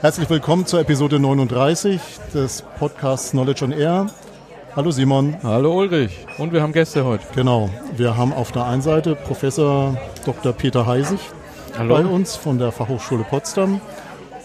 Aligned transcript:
Herzlich 0.00 0.30
willkommen 0.30 0.64
zur 0.64 0.78
Episode 0.78 1.18
39 1.18 2.00
des 2.32 2.62
Podcasts 2.78 3.32
Knowledge 3.32 3.64
on 3.64 3.72
Air. 3.72 4.06
Hallo 4.76 4.92
Simon. 4.92 5.36
Hallo 5.42 5.76
Ulrich. 5.76 6.24
Und 6.38 6.52
wir 6.52 6.62
haben 6.62 6.72
Gäste 6.72 7.04
heute. 7.04 7.24
Genau. 7.34 7.68
Wir 7.96 8.16
haben 8.16 8.32
auf 8.32 8.52
der 8.52 8.64
einen 8.64 8.80
Seite 8.80 9.16
Professor 9.16 9.96
Dr. 10.24 10.52
Peter 10.52 10.86
Heisig 10.86 11.18
Hallo. 11.76 11.96
bei 11.96 12.04
uns 12.04 12.36
von 12.36 12.60
der 12.60 12.70
Fachhochschule 12.70 13.24
Potsdam 13.24 13.80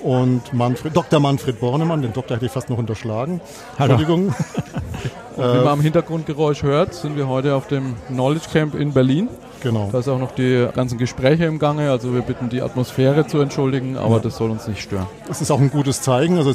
und 0.02 0.54
Manfred, 0.54 0.97
Dr. 0.97 1.20
Manfred 1.20 1.60
Bornemann, 1.60 2.02
den 2.02 2.14
Doktor 2.14 2.38
hätte 2.38 2.48
ich 2.48 2.52
fast 2.52 2.72
noch 2.72 2.80
unterschlagen. 2.80 3.40
Hallo. 3.78 3.94
Entschuldigung. 3.94 4.34
wie 5.38 5.41
man 5.41 5.68
am 5.68 5.81
Hintergrundgeräusch 5.81 6.63
hört, 6.63 6.93
sind 6.93 7.18
wir 7.18 7.27
heute 7.27 7.55
auf 7.55 7.68
dem 7.68 7.95
Knowledge 8.07 8.47
Camp 8.52 8.75
in 8.75 8.93
Berlin. 8.93 9.29
Genau. 9.61 9.89
Da 9.91 10.00
ist 10.00 10.07
auch 10.07 10.20
noch 10.20 10.32
die 10.32 10.68
ganzen 10.75 10.97
Gespräche 10.97 11.45
im 11.45 11.57
Gange, 11.57 11.89
also 11.89 12.13
wir 12.13 12.21
bitten 12.21 12.50
die 12.50 12.61
Atmosphäre 12.61 13.25
zu 13.27 13.39
entschuldigen, 13.39 13.97
aber 13.97 14.15
ja. 14.15 14.19
das 14.19 14.38
soll 14.38 14.51
uns 14.51 14.68
nicht 14.68 14.82
stören. 14.82 15.07
Es 15.29 15.41
ist 15.41 15.51
auch 15.51 15.59
ein 15.59 15.71
gutes 15.71 16.01
Zeichen, 16.01 16.38
also 16.38 16.54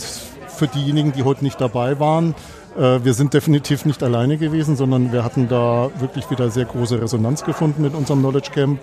für 0.48 0.66
diejenigen, 0.66 1.12
die 1.12 1.22
heute 1.22 1.44
nicht 1.44 1.60
dabei 1.60 1.98
waren, 2.00 2.34
äh, 2.76 3.00
wir 3.02 3.14
sind 3.14 3.34
definitiv 3.34 3.84
nicht 3.84 4.02
alleine 4.02 4.36
gewesen, 4.36 4.76
sondern 4.76 5.12
wir 5.12 5.24
hatten 5.24 5.48
da 5.48 5.90
wirklich 5.98 6.30
wieder 6.30 6.50
sehr 6.50 6.66
große 6.66 7.00
Resonanz 7.00 7.44
gefunden 7.44 7.82
mit 7.82 7.94
unserem 7.94 8.20
Knowledge 8.20 8.50
Camp 8.52 8.80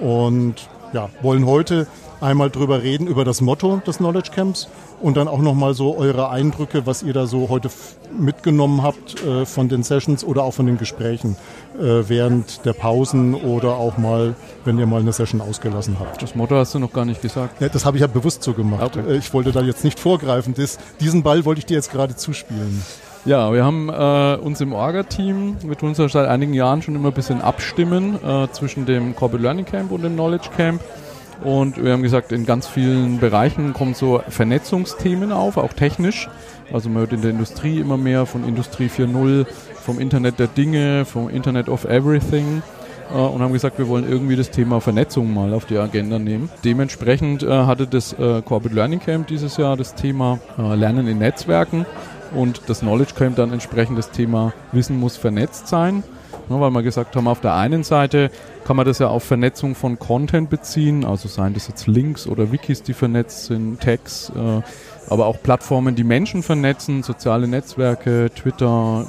und 0.00 0.54
ja, 0.92 1.08
wollen 1.22 1.46
heute 1.46 1.86
einmal 2.20 2.50
drüber 2.50 2.82
reden, 2.82 3.06
über 3.06 3.24
das 3.24 3.40
Motto 3.40 3.80
des 3.86 3.98
Knowledge 3.98 4.30
Camps 4.34 4.68
und 5.00 5.16
dann 5.16 5.28
auch 5.28 5.40
nochmal 5.40 5.74
so 5.74 5.96
eure 5.96 6.30
Eindrücke, 6.30 6.86
was 6.86 7.02
ihr 7.02 7.12
da 7.12 7.26
so 7.26 7.48
heute 7.48 7.70
mitgenommen 8.18 8.82
habt 8.82 9.22
äh, 9.24 9.46
von 9.46 9.68
den 9.68 9.82
Sessions 9.82 10.24
oder 10.24 10.42
auch 10.42 10.52
von 10.52 10.66
den 10.66 10.78
Gesprächen 10.78 11.36
äh, 11.78 12.08
während 12.08 12.64
der 12.64 12.72
Pausen 12.72 13.34
oder 13.34 13.76
auch 13.76 13.98
mal, 13.98 14.34
wenn 14.64 14.78
ihr 14.78 14.86
mal 14.86 15.00
eine 15.00 15.12
Session 15.12 15.40
ausgelassen 15.40 15.96
habt. 15.98 16.22
Das 16.22 16.34
Motto 16.34 16.56
hast 16.56 16.74
du 16.74 16.78
noch 16.78 16.92
gar 16.92 17.04
nicht 17.04 17.22
gesagt. 17.22 17.60
Ja, 17.60 17.68
das 17.68 17.84
habe 17.84 17.96
ich 17.96 18.02
ja 18.02 18.06
bewusst 18.06 18.42
so 18.42 18.52
gemacht. 18.52 18.96
Okay. 18.96 19.12
Äh, 19.12 19.16
ich 19.16 19.32
wollte 19.32 19.52
da 19.52 19.62
jetzt 19.62 19.84
nicht 19.84 19.98
vorgreifen. 19.98 20.54
Das, 20.54 20.78
diesen 21.00 21.22
Ball 21.22 21.44
wollte 21.44 21.60
ich 21.60 21.66
dir 21.66 21.74
jetzt 21.74 21.90
gerade 21.90 22.16
zuspielen. 22.16 22.82
Ja, 23.26 23.52
wir 23.52 23.64
haben 23.64 23.90
äh, 23.90 24.42
uns 24.42 24.62
im 24.62 24.72
Orga-Team, 24.72 25.58
wir 25.62 25.76
tun 25.76 25.90
uns 25.90 25.98
ja 25.98 26.08
seit 26.08 26.26
einigen 26.26 26.54
Jahren 26.54 26.80
schon 26.80 26.94
immer 26.94 27.08
ein 27.08 27.14
bisschen 27.14 27.42
abstimmen 27.42 28.18
äh, 28.24 28.48
zwischen 28.52 28.86
dem 28.86 29.14
Corporate 29.14 29.42
Learning 29.42 29.66
Camp 29.66 29.92
und 29.92 30.02
dem 30.02 30.14
Knowledge 30.14 30.48
Camp. 30.56 30.80
Und 31.42 31.82
wir 31.82 31.92
haben 31.92 32.02
gesagt, 32.02 32.32
in 32.32 32.44
ganz 32.44 32.66
vielen 32.68 33.18
Bereichen 33.18 33.72
kommen 33.72 33.94
so 33.94 34.22
Vernetzungsthemen 34.28 35.32
auf, 35.32 35.56
auch 35.56 35.72
technisch. 35.72 36.28
Also 36.72 36.88
man 36.88 37.00
hört 37.00 37.12
in 37.12 37.22
der 37.22 37.30
Industrie 37.30 37.80
immer 37.80 37.96
mehr 37.96 38.26
von 38.26 38.46
Industrie 38.46 38.86
4.0, 38.86 39.46
vom 39.74 39.98
Internet 39.98 40.38
der 40.38 40.46
Dinge, 40.46 41.04
vom 41.04 41.28
Internet 41.28 41.68
of 41.68 41.84
Everything 41.84 42.62
äh, 43.10 43.14
und 43.14 43.42
haben 43.42 43.52
gesagt, 43.52 43.78
wir 43.78 43.88
wollen 43.88 44.08
irgendwie 44.08 44.36
das 44.36 44.50
Thema 44.50 44.80
Vernetzung 44.80 45.32
mal 45.32 45.52
auf 45.54 45.64
die 45.64 45.78
Agenda 45.78 46.18
nehmen. 46.18 46.50
Dementsprechend 46.64 47.42
äh, 47.42 47.48
hatte 47.48 47.86
das 47.86 48.12
äh, 48.12 48.42
Corporate 48.42 48.74
Learning 48.74 49.00
Camp 49.00 49.26
dieses 49.26 49.56
Jahr 49.56 49.76
das 49.76 49.94
Thema 49.94 50.38
Lernen 50.56 51.08
in 51.08 51.18
Netzwerken 51.18 51.86
und 52.34 52.62
das 52.66 52.80
Knowledge 52.80 53.14
Camp 53.16 53.36
dann 53.36 53.52
entsprechend 53.52 53.98
das 53.98 54.10
Thema 54.10 54.52
Wissen 54.72 54.98
muss 54.98 55.16
vernetzt 55.16 55.68
sein. 55.68 56.02
Weil 56.58 56.70
wir 56.70 56.82
gesagt 56.82 57.14
haben, 57.14 57.28
auf 57.28 57.40
der 57.40 57.54
einen 57.54 57.84
Seite 57.84 58.30
kann 58.64 58.76
man 58.76 58.86
das 58.86 58.98
ja 58.98 59.08
auf 59.08 59.22
Vernetzung 59.22 59.74
von 59.74 59.98
Content 59.98 60.50
beziehen, 60.50 61.04
also 61.04 61.28
seien 61.28 61.54
das 61.54 61.68
jetzt 61.68 61.86
Links 61.86 62.26
oder 62.26 62.50
Wikis, 62.50 62.82
die 62.82 62.92
vernetzt 62.92 63.44
sind, 63.44 63.80
Tags, 63.80 64.32
äh, 64.34 64.62
aber 65.08 65.26
auch 65.26 65.40
Plattformen, 65.42 65.94
die 65.94 66.04
Menschen 66.04 66.42
vernetzen, 66.42 67.02
soziale 67.02 67.46
Netzwerke, 67.46 68.30
Twitter, 68.34 69.06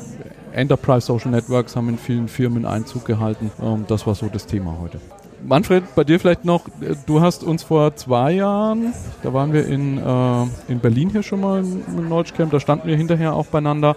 Enterprise 0.53 1.07
Social 1.07 1.31
Networks 1.31 1.75
haben 1.75 1.89
in 1.89 1.97
vielen 1.97 2.27
Firmen 2.27 2.65
Einzug 2.65 3.05
gehalten. 3.05 3.51
Ähm, 3.61 3.85
das 3.87 4.05
war 4.05 4.15
so 4.15 4.27
das 4.27 4.45
Thema 4.45 4.77
heute. 4.81 4.99
Manfred, 5.43 5.83
bei 5.95 6.03
dir 6.03 6.19
vielleicht 6.19 6.45
noch, 6.45 6.67
äh, 6.81 6.95
du 7.05 7.21
hast 7.21 7.43
uns 7.43 7.63
vor 7.63 7.95
zwei 7.95 8.33
Jahren, 8.33 8.93
da 9.23 9.33
waren 9.33 9.53
wir 9.53 9.65
in, 9.65 9.97
äh, 9.97 10.71
in 10.71 10.79
Berlin 10.79 11.09
hier 11.09 11.23
schon 11.23 11.41
mal 11.41 11.59
im 11.59 12.05
Knowledge 12.05 12.33
Camp, 12.35 12.51
da 12.51 12.59
standen 12.59 12.87
wir 12.87 12.95
hinterher 12.95 13.33
auch 13.33 13.47
beieinander 13.47 13.95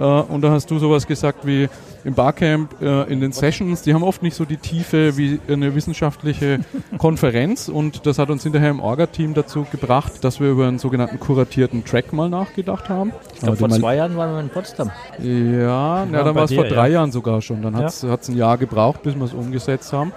und 0.00 0.40
da 0.42 0.50
hast 0.50 0.70
du 0.70 0.78
sowas 0.78 1.06
gesagt 1.06 1.46
wie, 1.46 1.68
im 2.04 2.14
Barcamp 2.14 2.80
äh, 2.80 3.04
in 3.12 3.20
den 3.20 3.32
Sessions, 3.32 3.82
die 3.82 3.94
haben 3.94 4.02
oft 4.02 4.22
nicht 4.22 4.34
so 4.34 4.44
die 4.44 4.56
Tiefe 4.56 5.16
wie 5.16 5.40
eine 5.48 5.74
wissenschaftliche 5.74 6.60
Konferenz 6.98 7.68
und 7.68 8.06
das 8.06 8.18
hat 8.18 8.30
uns 8.30 8.42
hinterher 8.42 8.70
im 8.70 8.80
Orga-Team 8.80 9.34
dazu 9.34 9.66
gebracht, 9.70 10.24
dass 10.24 10.40
wir 10.40 10.50
über 10.50 10.66
einen 10.66 10.78
sogenannten 10.78 11.20
kuratierten 11.20 11.84
Track 11.84 12.12
mal 12.12 12.28
nachgedacht 12.28 12.88
haben. 12.88 13.12
Ich 13.34 13.40
glaube, 13.40 13.56
vor 13.56 13.70
zwei 13.70 13.96
Jahren 13.96 14.16
waren 14.16 14.34
wir 14.34 14.40
in 14.40 14.48
Potsdam. 14.48 14.90
Ja, 15.18 16.04
ja 16.04 16.24
dann 16.24 16.34
war 16.34 16.44
es 16.44 16.54
vor 16.54 16.64
drei 16.64 16.88
ja. 16.88 16.94
Jahren 16.94 17.12
sogar 17.12 17.40
schon. 17.40 17.62
Dann 17.62 17.76
hat 17.76 17.86
es 17.86 18.02
ja. 18.02 18.16
ein 18.28 18.36
Jahr 18.36 18.58
gebraucht, 18.58 19.02
bis 19.02 19.14
wir 19.14 19.24
es 19.24 19.32
umgesetzt 19.32 19.92
haben. 19.92 20.12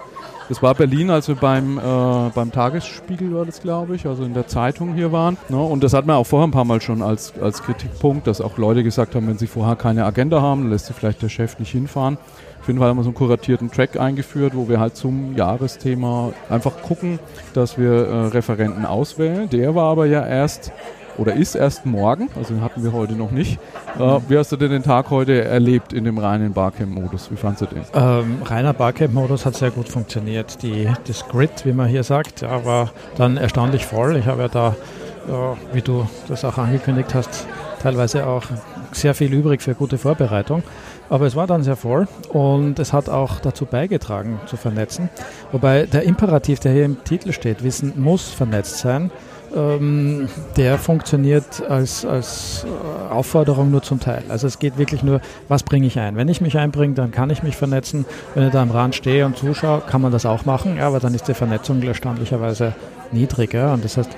Das 0.48 0.62
war 0.62 0.74
Berlin, 0.74 1.10
als 1.10 1.26
wir 1.26 1.34
beim, 1.34 1.76
äh, 1.78 1.82
beim 2.32 2.52
Tagesspiegel 2.52 3.34
war 3.34 3.44
das, 3.44 3.60
glaube 3.60 3.96
ich, 3.96 4.06
also 4.06 4.22
in 4.22 4.32
der 4.32 4.46
Zeitung 4.46 4.94
hier 4.94 5.10
waren. 5.10 5.36
Ne? 5.48 5.58
Und 5.58 5.82
das 5.82 5.92
hat 5.92 6.06
man 6.06 6.16
auch 6.16 6.26
vorher 6.26 6.46
ein 6.46 6.52
paar 6.52 6.64
Mal 6.64 6.80
schon 6.80 7.02
als, 7.02 7.34
als 7.40 7.62
Kritikpunkt, 7.64 8.28
dass 8.28 8.40
auch 8.40 8.56
Leute 8.56 8.84
gesagt 8.84 9.16
haben, 9.16 9.26
wenn 9.26 9.38
sie 9.38 9.48
vorher 9.48 9.74
keine 9.74 10.04
Agenda 10.04 10.40
haben, 10.40 10.70
lässt 10.70 10.86
sie 10.86 10.92
vielleicht 10.92 11.20
der 11.22 11.30
Chef 11.30 11.58
nicht 11.58 11.72
hinfahren. 11.72 12.16
Auf 12.60 12.68
jeden 12.68 12.78
Fall 12.78 12.88
haben 12.88 12.96
wir 12.96 13.02
so 13.02 13.10
einen 13.10 13.16
kuratierten 13.16 13.70
Track 13.70 13.98
eingeführt, 13.98 14.52
wo 14.54 14.68
wir 14.68 14.78
halt 14.78 14.96
zum 14.96 15.36
Jahresthema 15.36 16.32
einfach 16.48 16.82
gucken, 16.82 17.18
dass 17.52 17.76
wir 17.76 17.92
äh, 17.92 18.26
Referenten 18.26 18.86
auswählen. 18.86 19.48
Der 19.50 19.74
war 19.74 19.90
aber 19.90 20.06
ja 20.06 20.24
erst 20.24 20.72
oder 21.18 21.34
ist 21.34 21.54
erst 21.54 21.86
morgen, 21.86 22.28
also 22.36 22.60
hatten 22.60 22.82
wir 22.82 22.92
heute 22.92 23.14
noch 23.14 23.30
nicht. 23.30 23.58
Äh, 23.98 24.18
wie 24.28 24.38
hast 24.38 24.52
du 24.52 24.56
denn 24.56 24.70
den 24.70 24.82
Tag 24.82 25.10
heute 25.10 25.44
erlebt 25.44 25.92
in 25.92 26.04
dem 26.04 26.18
reinen 26.18 26.52
Barcamp-Modus? 26.52 27.30
Wie 27.30 27.36
fandest 27.36 27.62
du 27.62 27.66
den? 27.66 27.84
Ähm, 27.94 28.42
reiner 28.44 28.72
Barcamp-Modus 28.72 29.46
hat 29.46 29.54
sehr 29.54 29.70
gut 29.70 29.88
funktioniert. 29.88 30.62
Die, 30.62 30.88
das 31.06 31.26
Grid, 31.28 31.64
wie 31.64 31.72
man 31.72 31.88
hier 31.88 32.02
sagt, 32.02 32.42
ja, 32.42 32.64
war 32.64 32.90
dann 33.16 33.36
erstaunlich 33.36 33.86
voll. 33.86 34.16
Ich 34.16 34.26
habe 34.26 34.42
ja 34.42 34.48
da, 34.48 34.76
ja, 35.28 35.56
wie 35.72 35.82
du 35.82 36.06
das 36.28 36.44
auch 36.44 36.58
angekündigt 36.58 37.14
hast, 37.14 37.46
teilweise 37.82 38.26
auch 38.26 38.44
sehr 38.92 39.14
viel 39.14 39.32
übrig 39.32 39.62
für 39.62 39.74
gute 39.74 39.98
Vorbereitung. 39.98 40.62
Aber 41.08 41.26
es 41.26 41.36
war 41.36 41.46
dann 41.46 41.62
sehr 41.62 41.76
voll 41.76 42.08
und 42.30 42.78
es 42.78 42.92
hat 42.92 43.08
auch 43.08 43.38
dazu 43.38 43.64
beigetragen 43.64 44.40
zu 44.46 44.56
vernetzen. 44.56 45.08
Wobei 45.52 45.86
der 45.86 46.02
Imperativ, 46.02 46.58
der 46.58 46.72
hier 46.72 46.84
im 46.84 47.04
Titel 47.04 47.32
steht, 47.32 47.62
Wissen 47.62 47.92
muss 47.96 48.28
vernetzt 48.30 48.78
sein, 48.78 49.10
ähm, 49.56 50.28
der 50.56 50.78
funktioniert 50.78 51.62
als, 51.68 52.04
als 52.04 52.64
äh, 52.64 53.12
Aufforderung 53.12 53.70
nur 53.70 53.82
zum 53.82 53.98
Teil. 53.98 54.22
Also 54.28 54.46
es 54.46 54.58
geht 54.58 54.78
wirklich 54.78 55.02
nur, 55.02 55.20
was 55.48 55.62
bringe 55.62 55.86
ich 55.86 55.98
ein? 55.98 56.16
Wenn 56.16 56.28
ich 56.28 56.40
mich 56.40 56.58
einbringe, 56.58 56.94
dann 56.94 57.10
kann 57.10 57.30
ich 57.30 57.42
mich 57.42 57.56
vernetzen. 57.56 58.04
Wenn 58.34 58.46
ich 58.46 58.52
da 58.52 58.62
am 58.62 58.70
Rand 58.70 58.94
stehe 58.94 59.24
und 59.26 59.36
zuschaue, 59.36 59.80
kann 59.80 60.02
man 60.02 60.12
das 60.12 60.26
auch 60.26 60.44
machen, 60.44 60.76
ja, 60.76 60.86
aber 60.86 61.00
dann 61.00 61.14
ist 61.14 61.26
die 61.28 61.34
Vernetzung 61.34 61.82
erstaunlicherweise 61.82 62.74
niedriger. 63.12 63.72
Und 63.72 63.84
das 63.84 63.96
heißt, 63.96 64.10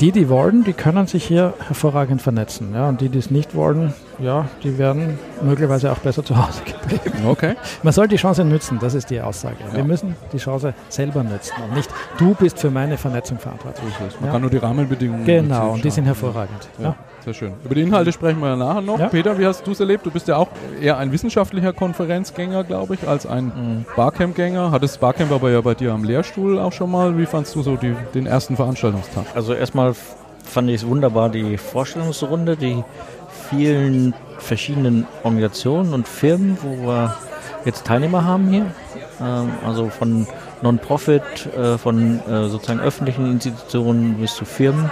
die, 0.00 0.12
die 0.12 0.28
wollen, 0.28 0.64
die 0.64 0.72
können 0.72 1.06
sich 1.06 1.24
hier 1.24 1.54
hervorragend 1.66 2.20
vernetzen. 2.20 2.72
Ja, 2.74 2.88
und 2.88 3.00
die, 3.00 3.08
die 3.08 3.18
es 3.18 3.30
nicht 3.30 3.54
wollen, 3.54 3.94
ja, 4.18 4.46
die 4.62 4.78
werden 4.78 5.18
möglicherweise 5.42 5.90
auch 5.92 5.98
besser 5.98 6.24
zu 6.24 6.36
Hause 6.36 6.62
geblieben. 6.64 7.26
Okay. 7.26 7.54
Man 7.82 7.92
soll 7.92 8.08
die 8.08 8.16
Chance 8.16 8.44
nützen, 8.44 8.78
das 8.80 8.94
ist 8.94 9.10
die 9.10 9.20
Aussage. 9.20 9.56
Ja. 9.68 9.76
Wir 9.76 9.84
müssen 9.84 10.16
die 10.32 10.38
Chance 10.38 10.74
selber 10.88 11.22
nutzen 11.22 11.54
und 11.62 11.74
nicht 11.74 11.90
du 12.18 12.34
bist 12.34 12.58
für 12.58 12.70
meine 12.70 12.96
Vernetzung 12.96 13.38
verantwortlich. 13.38 13.92
Man 14.20 14.26
ja. 14.26 14.32
kann 14.32 14.40
nur 14.42 14.50
die 14.50 14.58
Rahmenbedingungen 14.58 15.24
Genau, 15.24 15.72
und 15.72 15.84
die 15.84 15.90
sind 15.90 16.04
hervorragend. 16.04 16.68
Ja. 16.78 16.96
Sehr 17.26 17.34
schön. 17.34 17.54
Über 17.64 17.74
die 17.74 17.82
Inhalte 17.82 18.12
sprechen 18.12 18.38
wir 18.38 18.50
ja 18.50 18.56
nachher 18.56 18.82
noch. 18.82 19.00
Ja. 19.00 19.08
Peter, 19.08 19.36
wie 19.36 19.44
hast 19.44 19.66
du 19.66 19.72
es 19.72 19.80
erlebt? 19.80 20.06
Du 20.06 20.12
bist 20.12 20.28
ja 20.28 20.36
auch 20.36 20.46
eher 20.80 20.96
ein 20.96 21.10
wissenschaftlicher 21.10 21.72
Konferenzgänger, 21.72 22.62
glaube 22.62 22.94
ich, 22.94 23.08
als 23.08 23.26
ein 23.26 23.46
mhm. 23.46 23.84
Barcamp-Gänger. 23.96 24.70
Hattest 24.70 25.00
Barcamp 25.00 25.32
aber 25.32 25.50
ja 25.50 25.60
bei 25.60 25.74
dir 25.74 25.92
am 25.92 26.04
Lehrstuhl 26.04 26.60
auch 26.60 26.72
schon 26.72 26.88
mal. 26.88 27.18
Wie 27.18 27.26
fandst 27.26 27.52
du 27.56 27.62
so 27.62 27.74
die, 27.74 27.96
den 28.14 28.26
ersten 28.26 28.54
Veranstaltungstag? 28.54 29.24
Also 29.34 29.54
erstmal 29.54 29.94
fand 30.44 30.70
ich 30.70 30.76
es 30.76 30.86
wunderbar, 30.86 31.28
die 31.28 31.56
Vorstellungsrunde, 31.56 32.56
die 32.56 32.84
vielen 33.50 34.14
verschiedenen 34.38 35.04
Organisationen 35.24 35.94
und 35.94 36.06
Firmen, 36.06 36.56
wo 36.62 36.86
wir 36.86 37.16
jetzt 37.64 37.84
Teilnehmer 37.84 38.24
haben 38.24 38.50
hier. 38.50 38.66
Ähm, 39.20 39.50
also 39.64 39.88
von 39.88 40.26
Non-Profit, 40.62 41.22
äh, 41.56 41.78
von 41.78 42.20
äh, 42.28 42.48
sozusagen 42.48 42.80
öffentlichen 42.80 43.30
Institutionen 43.30 44.14
bis 44.14 44.34
zu 44.34 44.44
Firmen, 44.44 44.90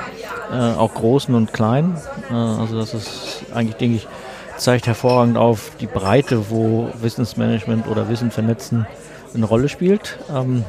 äh, 0.52 0.56
auch 0.56 0.94
großen 0.94 1.34
und 1.34 1.52
kleinen. 1.52 1.96
Also 2.30 2.78
das 2.78 2.94
ist 2.94 3.44
eigentlich, 3.54 3.76
denke 3.76 3.96
ich, 3.96 4.08
zeigt 4.56 4.86
hervorragend 4.86 5.36
auf 5.36 5.72
die 5.80 5.86
Breite, 5.86 6.50
wo 6.50 6.88
Wissensmanagement 7.00 7.86
oder 7.86 8.08
Wissen 8.08 8.30
vernetzen 8.30 8.86
eine 9.34 9.46
Rolle 9.46 9.68
spielt. 9.68 10.18
Ähm, 10.32 10.64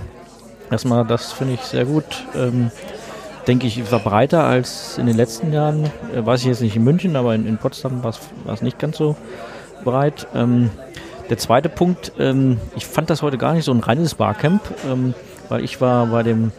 erstmal, 0.72 1.06
das 1.06 1.32
finde 1.32 1.54
ich 1.54 1.62
sehr 1.62 1.86
gut. 1.86 2.26
Ähm, 2.36 2.72
denke 3.48 3.68
ich, 3.68 3.92
war 3.92 4.00
breiter 4.00 4.44
als 4.44 4.98
in 4.98 5.06
den 5.06 5.16
letzten 5.16 5.54
Jahren. 5.54 5.92
Weiß 6.16 6.42
ich 6.42 6.48
jetzt 6.48 6.62
nicht 6.62 6.76
in 6.76 6.84
München, 6.84 7.16
aber 7.16 7.36
in, 7.36 7.46
in 7.48 7.58
Potsdam 7.58 8.04
war 8.04 8.14
es 8.54 8.62
nicht 8.62 8.80
ganz 8.80 8.98
so 8.98 9.16
breit. 9.84 10.28
Der 11.30 11.38
zweite 11.38 11.70
Punkt, 11.70 12.14
ähm, 12.20 12.60
ich 12.76 12.86
fand 12.86 13.10
das 13.10 13.22
heute 13.22 13.38
gar 13.38 13.54
nicht 13.54 13.66
so 13.66 13.72
ein 13.72 13.80
reines 13.80 14.16
Barcamp, 14.16 14.62
ähm, 14.90 15.14
weil 15.50 15.64
ich 15.64 15.82
war 15.82 16.06
bei 16.08 16.22
dem 16.22 16.52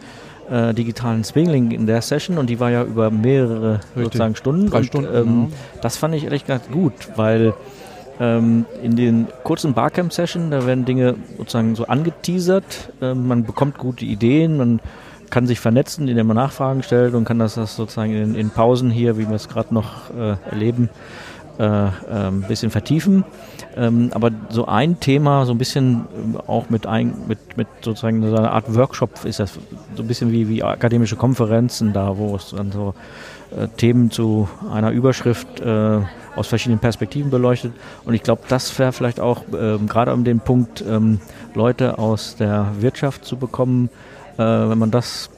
äh, 0.49 0.73
digitalen 0.73 1.23
Swingling 1.23 1.71
in 1.71 1.87
der 1.87 2.01
Session 2.01 2.37
und 2.37 2.49
die 2.49 2.59
war 2.59 2.69
ja 2.69 2.83
über 2.83 3.09
mehrere 3.09 3.79
sozusagen 3.95 4.35
Stunden. 4.35 4.69
Drei 4.69 4.79
und, 4.79 4.85
Stunden. 4.85 5.15
Ähm, 5.15 5.47
ja. 5.49 5.81
Das 5.81 5.97
fand 5.97 6.15
ich 6.15 6.25
ehrlich 6.25 6.45
gesagt 6.45 6.71
gut, 6.71 6.93
weil 7.15 7.53
ähm, 8.19 8.65
in 8.83 8.95
den 8.95 9.27
kurzen 9.43 9.73
Barcamp-Sessions, 9.73 10.51
da 10.51 10.65
werden 10.65 10.85
Dinge 10.85 11.15
sozusagen 11.37 11.75
so 11.75 11.85
angeteasert, 11.85 12.91
ähm, 13.01 13.27
man 13.27 13.45
bekommt 13.45 13.77
gute 13.77 14.05
Ideen, 14.05 14.57
man 14.57 14.79
kann 15.29 15.45
sich 15.47 15.59
vernetzen, 15.59 16.07
indem 16.07 16.27
man 16.27 16.37
Nachfragen 16.37 16.83
stellt 16.83 17.13
und 17.13 17.25
kann 17.25 17.39
das, 17.39 17.55
das 17.55 17.75
sozusagen 17.75 18.13
in, 18.13 18.35
in 18.35 18.49
Pausen 18.49 18.89
hier, 18.89 19.17
wie 19.17 19.27
wir 19.27 19.35
es 19.35 19.49
gerade 19.49 19.73
noch 19.73 20.09
äh, 20.17 20.35
erleben, 20.49 20.89
äh, 21.59 21.63
äh, 21.63 21.89
ein 22.09 22.45
bisschen 22.47 22.71
vertiefen. 22.71 23.25
Ähm, 23.77 24.09
aber 24.13 24.31
so 24.49 24.65
ein 24.65 24.99
Thema, 24.99 25.45
so 25.45 25.51
ein 25.51 25.57
bisschen 25.57 26.07
ähm, 26.15 26.37
auch 26.47 26.69
mit, 26.69 26.87
ein, 26.87 27.13
mit, 27.27 27.57
mit 27.57 27.67
sozusagen 27.81 28.27
so 28.27 28.35
einer 28.35 28.51
Art 28.51 28.73
Workshop 28.73 29.23
ist 29.23 29.39
das 29.39 29.59
so 29.95 30.03
ein 30.03 30.07
bisschen 30.07 30.31
wie, 30.31 30.49
wie 30.49 30.63
akademische 30.63 31.15
Konferenzen 31.15 31.93
da, 31.93 32.17
wo 32.17 32.35
es 32.35 32.53
dann 32.55 32.71
so 32.71 32.95
äh, 33.55 33.67
Themen 33.77 34.09
zu 34.09 34.49
einer 34.73 34.91
Überschrift 34.91 35.59
äh, 35.59 35.99
aus 36.35 36.47
verschiedenen 36.47 36.79
Perspektiven 36.79 37.29
beleuchtet. 37.29 37.73
Und 38.03 38.13
ich 38.13 38.23
glaube, 38.23 38.41
das 38.47 38.77
wäre 38.79 38.91
vielleicht 38.91 39.19
auch 39.19 39.43
ähm, 39.53 39.87
gerade 39.87 40.13
um 40.13 40.23
den 40.23 40.39
Punkt, 40.39 40.83
ähm, 40.87 41.19
Leute 41.53 41.99
aus 41.99 42.35
der 42.35 42.67
Wirtschaft 42.79 43.25
zu 43.25 43.37
bekommen, 43.37 43.89
äh, 44.37 44.43
wenn 44.43 44.77
man 44.77 44.91
das 44.91 45.29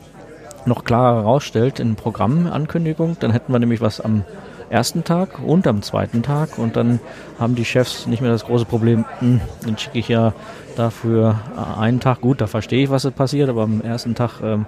noch 0.66 0.84
klarer 0.84 1.24
herausstellt 1.24 1.80
in 1.80 1.96
Programmankündigung, 1.96 3.18
dann 3.20 3.32
hätten 3.32 3.52
wir 3.52 3.60
nämlich 3.60 3.82
was 3.82 4.02
am 4.02 4.24
ersten 4.70 5.04
Tag 5.04 5.40
und 5.46 5.68
am 5.68 5.82
zweiten 5.82 6.24
Tag 6.24 6.58
und 6.58 6.76
dann 6.76 7.00
haben 7.40 7.56
die 7.56 7.66
Chefs 7.66 8.08
nicht 8.08 8.22
mehr 8.22 8.32
das 8.32 8.46
große 8.46 8.66
Problem, 8.66 9.06
hm, 9.20 9.42
dann 9.66 9.78
schicke 9.78 10.00
ich 10.00 10.08
ja 10.08 10.34
dafür 10.76 11.40
einen 11.78 12.00
Tag, 12.00 12.22
gut, 12.22 12.42
da 12.42 12.48
verstehe 12.48 12.84
ich, 12.84 12.90
was 12.90 13.10
passiert, 13.12 13.50
aber 13.50 13.64
am 13.64 13.82
ersten 13.82 14.16
Tag 14.16 14.42
ähm, 14.44 14.66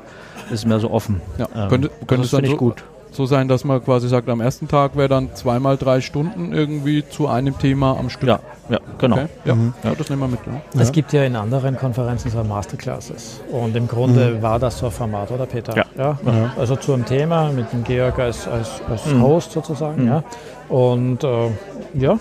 ist 0.48 0.59
es 0.59 0.65
mehr 0.65 0.80
so 0.80 0.92
offen. 0.92 1.21
Ja. 1.38 1.48
Ähm, 1.56 1.69
könnte, 1.69 1.92
könnte 2.07 2.24
das 2.24 2.30
finde 2.31 2.45
ich 2.45 2.51
so, 2.51 2.57
gut 2.57 2.83
so 3.12 3.25
sein, 3.25 3.48
dass 3.48 3.63
man 3.63 3.83
quasi 3.83 4.07
sagt, 4.07 4.30
am 4.30 4.42
ersten 4.42 4.68
Tag 4.68 4.95
wäre 4.95 5.09
dann 5.09 5.36
zweimal 5.36 5.77
drei 5.77 6.01
Stunden 6.01 6.53
irgendwie 6.53 7.07
zu 7.07 7.27
einem 7.27 7.57
Thema 7.59 7.98
am 7.98 8.09
Stück. 8.09 8.30
Ja, 8.30 8.39
ja 8.69 8.80
genau. 8.98 9.18
Okay. 9.18 9.27
Ja. 9.45 9.56
Mhm. 9.56 9.74
ja, 9.83 9.94
das 9.95 10.09
nehmen 10.09 10.21
wir 10.21 10.27
mit. 10.30 10.39
Ja. 10.45 10.81
Es 10.81 10.92
gibt 10.92 11.12
ja 11.13 11.24
in 11.24 11.36
anderen 11.36 11.77
Konferenzen 11.77 12.31
so 12.31 12.44
Masterclasses 12.44 13.42
und 13.51 13.75
im 13.75 13.88
Grunde 13.88 14.36
mhm. 14.36 14.42
war 14.42 14.59
das 14.59 14.80
so 14.80 14.88
ein 14.88 14.92
Format, 14.92 15.30
oder 15.31 15.45
Peter? 15.45 15.81
Ja. 15.98 16.18
ja? 16.26 16.54
Also 16.58 16.76
zu 16.76 16.94
einem 16.94 17.06
Thema 17.06 17.52
mit 17.52 17.72
dem 17.72 17.84
Georg 17.84 18.20
als, 18.20 18.48
als, 18.48 18.82
als 18.90 19.06
mhm. 19.06 19.22
Host 19.22 19.52
sozusagen. 19.52 20.04
Mhm. 20.04 20.08
Ja. 20.08 20.24
Und 20.70 21.24
äh, 21.24 21.50
ja. 21.94 22.20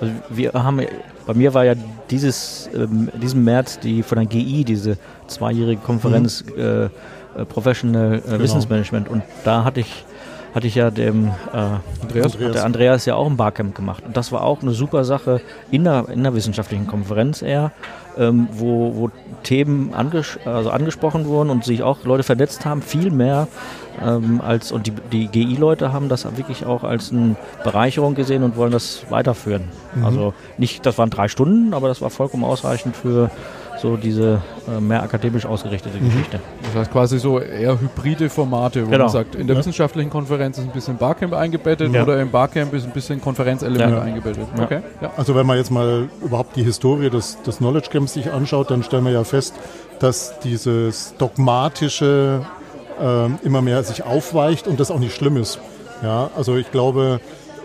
Also 0.00 0.14
wir 0.30 0.52
haben 0.54 0.80
bei 1.26 1.34
mir 1.34 1.54
war 1.54 1.64
ja 1.64 1.74
dieses, 2.10 2.68
ähm, 2.74 3.10
diesen 3.14 3.44
März 3.44 3.78
die 3.78 4.02
von 4.02 4.18
der 4.18 4.26
GI, 4.26 4.64
diese 4.64 4.96
zweijährige 5.26 5.80
Konferenz 5.80 6.44
mhm. 6.44 6.60
äh, 6.60 6.84
äh, 6.84 6.88
Professional 7.48 8.14
äh, 8.14 8.20
genau. 8.20 8.38
Wissensmanagement. 8.40 9.08
Und 9.08 9.22
da 9.44 9.64
hatte 9.64 9.80
ich 9.80 10.04
hatte 10.54 10.66
ich 10.66 10.74
ja 10.74 10.90
dem 10.90 11.28
äh, 11.28 11.56
Andreas. 12.02 12.36
der 12.36 12.64
Andreas 12.64 13.06
ja 13.06 13.14
auch 13.14 13.26
ein 13.26 13.38
Barcamp 13.38 13.74
gemacht. 13.74 14.04
Und 14.04 14.18
das 14.18 14.32
war 14.32 14.42
auch 14.42 14.60
eine 14.60 14.72
super 14.72 15.04
Sache 15.04 15.40
in 15.70 15.84
der, 15.84 16.10
in 16.10 16.22
der 16.22 16.34
wissenschaftlichen 16.34 16.86
Konferenz 16.86 17.40
eher, 17.40 17.72
ähm, 18.18 18.48
wo, 18.52 18.94
wo 18.94 19.10
Themen 19.42 19.94
anges 19.94 20.38
also 20.44 20.70
angesprochen 20.70 21.26
wurden 21.26 21.50
und 21.50 21.64
sich 21.64 21.82
auch 21.82 22.04
Leute 22.04 22.22
vernetzt 22.22 22.64
haben, 22.64 22.82
viel 22.82 23.10
mehr 23.10 23.48
ähm, 24.04 24.40
als 24.40 24.72
und 24.72 24.86
die, 24.86 24.92
die 25.12 25.28
GI-Leute 25.28 25.92
haben 25.92 26.08
das 26.08 26.24
wirklich 26.36 26.64
auch 26.64 26.84
als 26.84 27.12
eine 27.12 27.36
Bereicherung 27.64 28.14
gesehen 28.14 28.42
und 28.42 28.56
wollen 28.56 28.72
das 28.72 29.04
weiterführen. 29.10 29.64
Mhm. 29.94 30.04
Also 30.04 30.34
nicht, 30.58 30.86
das 30.86 30.98
waren 30.98 31.10
drei 31.10 31.28
Stunden, 31.28 31.74
aber 31.74 31.88
das 31.88 32.00
war 32.00 32.10
vollkommen 32.10 32.44
ausreichend 32.44 32.96
für 32.96 33.30
so 33.82 33.96
diese 33.96 34.40
äh, 34.68 34.80
mehr 34.80 35.02
akademisch 35.02 35.44
ausgerichtete 35.44 35.98
mhm. 35.98 36.06
Geschichte. 36.06 36.40
Das 36.62 36.74
heißt 36.74 36.92
quasi 36.92 37.18
so 37.18 37.40
eher 37.40 37.78
hybride 37.78 38.30
Formate, 38.30 38.86
wo 38.86 38.90
genau. 38.90 39.04
man 39.04 39.12
sagt, 39.12 39.34
in 39.34 39.48
der 39.48 39.54
ja. 39.54 39.60
wissenschaftlichen 39.60 40.08
Konferenz 40.08 40.56
ist 40.56 40.64
ein 40.64 40.70
bisschen 40.70 40.96
Barcamp 40.96 41.34
eingebettet 41.34 41.92
ja. 41.92 42.04
oder 42.04 42.20
im 42.20 42.30
Barcamp 42.30 42.72
ist 42.72 42.84
ein 42.84 42.92
bisschen 42.92 43.20
Konferenzelement 43.20 43.92
ja. 43.92 44.00
eingebettet. 44.00 44.46
Okay. 44.56 44.80
Also 45.16 45.34
wenn 45.34 45.46
man 45.46 45.58
jetzt 45.58 45.70
mal 45.70 46.08
überhaupt 46.24 46.56
die 46.56 46.62
Historie 46.62 47.10
des, 47.10 47.42
des 47.42 47.58
Knowledge 47.58 47.88
Camps 47.90 48.14
sich 48.14 48.32
anschaut, 48.32 48.70
dann 48.70 48.82
stellen 48.84 49.04
wir 49.04 49.12
ja 49.12 49.24
fest, 49.24 49.54
dass 49.98 50.38
dieses 50.40 51.14
dogmatische 51.18 52.46
äh, 53.00 53.26
immer 53.44 53.62
mehr 53.62 53.82
sich 53.82 54.04
aufweicht 54.04 54.68
und 54.68 54.78
das 54.78 54.90
auch 54.90 55.00
nicht 55.00 55.14
schlimm 55.14 55.36
ist. 55.36 55.58
Ja, 56.02 56.30
also 56.36 56.56
ich 56.56 56.70
glaube, 56.70 57.20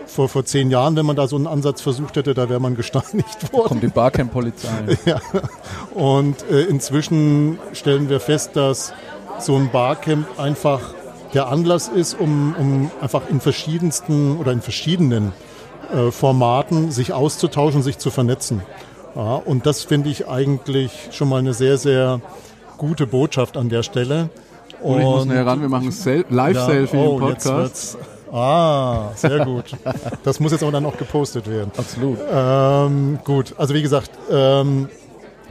vor, 0.08 0.28
vor 0.28 0.44
zehn 0.44 0.70
Jahren, 0.70 0.96
wenn 0.96 1.06
man 1.06 1.16
da 1.16 1.28
so 1.28 1.36
einen 1.36 1.46
Ansatz 1.46 1.80
versucht 1.80 2.16
hätte, 2.16 2.34
da 2.34 2.48
wäre 2.48 2.60
man 2.60 2.74
gesteinigt 2.76 3.52
worden. 3.52 3.68
Kommt 3.68 3.82
die 3.82 3.88
Barcamp-Polizei. 3.88 4.98
ja. 5.04 5.20
Und 5.94 6.42
äh, 6.50 6.62
inzwischen 6.62 7.58
stellen 7.72 8.08
wir 8.08 8.20
fest, 8.20 8.52
dass 8.54 8.92
so 9.38 9.54
ein 9.56 9.70
Barcamp 9.70 10.26
einfach 10.38 10.80
der 11.34 11.48
Anlass 11.48 11.88
ist, 11.88 12.18
um, 12.18 12.54
um 12.58 12.90
einfach 13.00 13.28
in 13.28 13.40
verschiedensten 13.40 14.38
oder 14.38 14.52
in 14.52 14.62
verschiedenen 14.62 15.32
äh, 15.92 16.10
Formaten 16.10 16.90
sich 16.90 17.12
auszutauschen, 17.12 17.82
sich 17.82 17.98
zu 17.98 18.10
vernetzen. 18.10 18.62
Ja, 19.14 19.34
und 19.34 19.66
das 19.66 19.84
finde 19.84 20.10
ich 20.10 20.28
eigentlich 20.28 21.08
schon 21.12 21.28
mal 21.28 21.38
eine 21.38 21.54
sehr, 21.54 21.76
sehr 21.78 22.20
gute 22.76 23.06
Botschaft 23.06 23.56
an 23.56 23.68
der 23.68 23.82
Stelle. 23.82 24.30
Und, 24.80 24.94
und 24.94 25.00
ich 25.00 25.06
muss 25.06 25.24
näher 25.26 25.46
ran, 25.46 25.60
wir 25.60 25.68
machen 25.68 25.92
Live-Selfie 26.30 26.96
ja, 26.96 27.02
oh, 27.02 27.14
im 27.14 27.20
Podcast. 27.20 27.98
Ah, 28.32 29.10
sehr 29.14 29.44
gut. 29.44 29.64
Das 30.22 30.40
muss 30.40 30.52
jetzt 30.52 30.62
aber 30.62 30.72
dann 30.72 30.86
auch 30.86 30.96
gepostet 30.96 31.48
werden. 31.48 31.70
Absolut. 31.76 32.18
Ähm, 32.30 33.18
gut, 33.24 33.54
also 33.58 33.74
wie 33.74 33.82
gesagt, 33.82 34.10
ähm, 34.30 34.88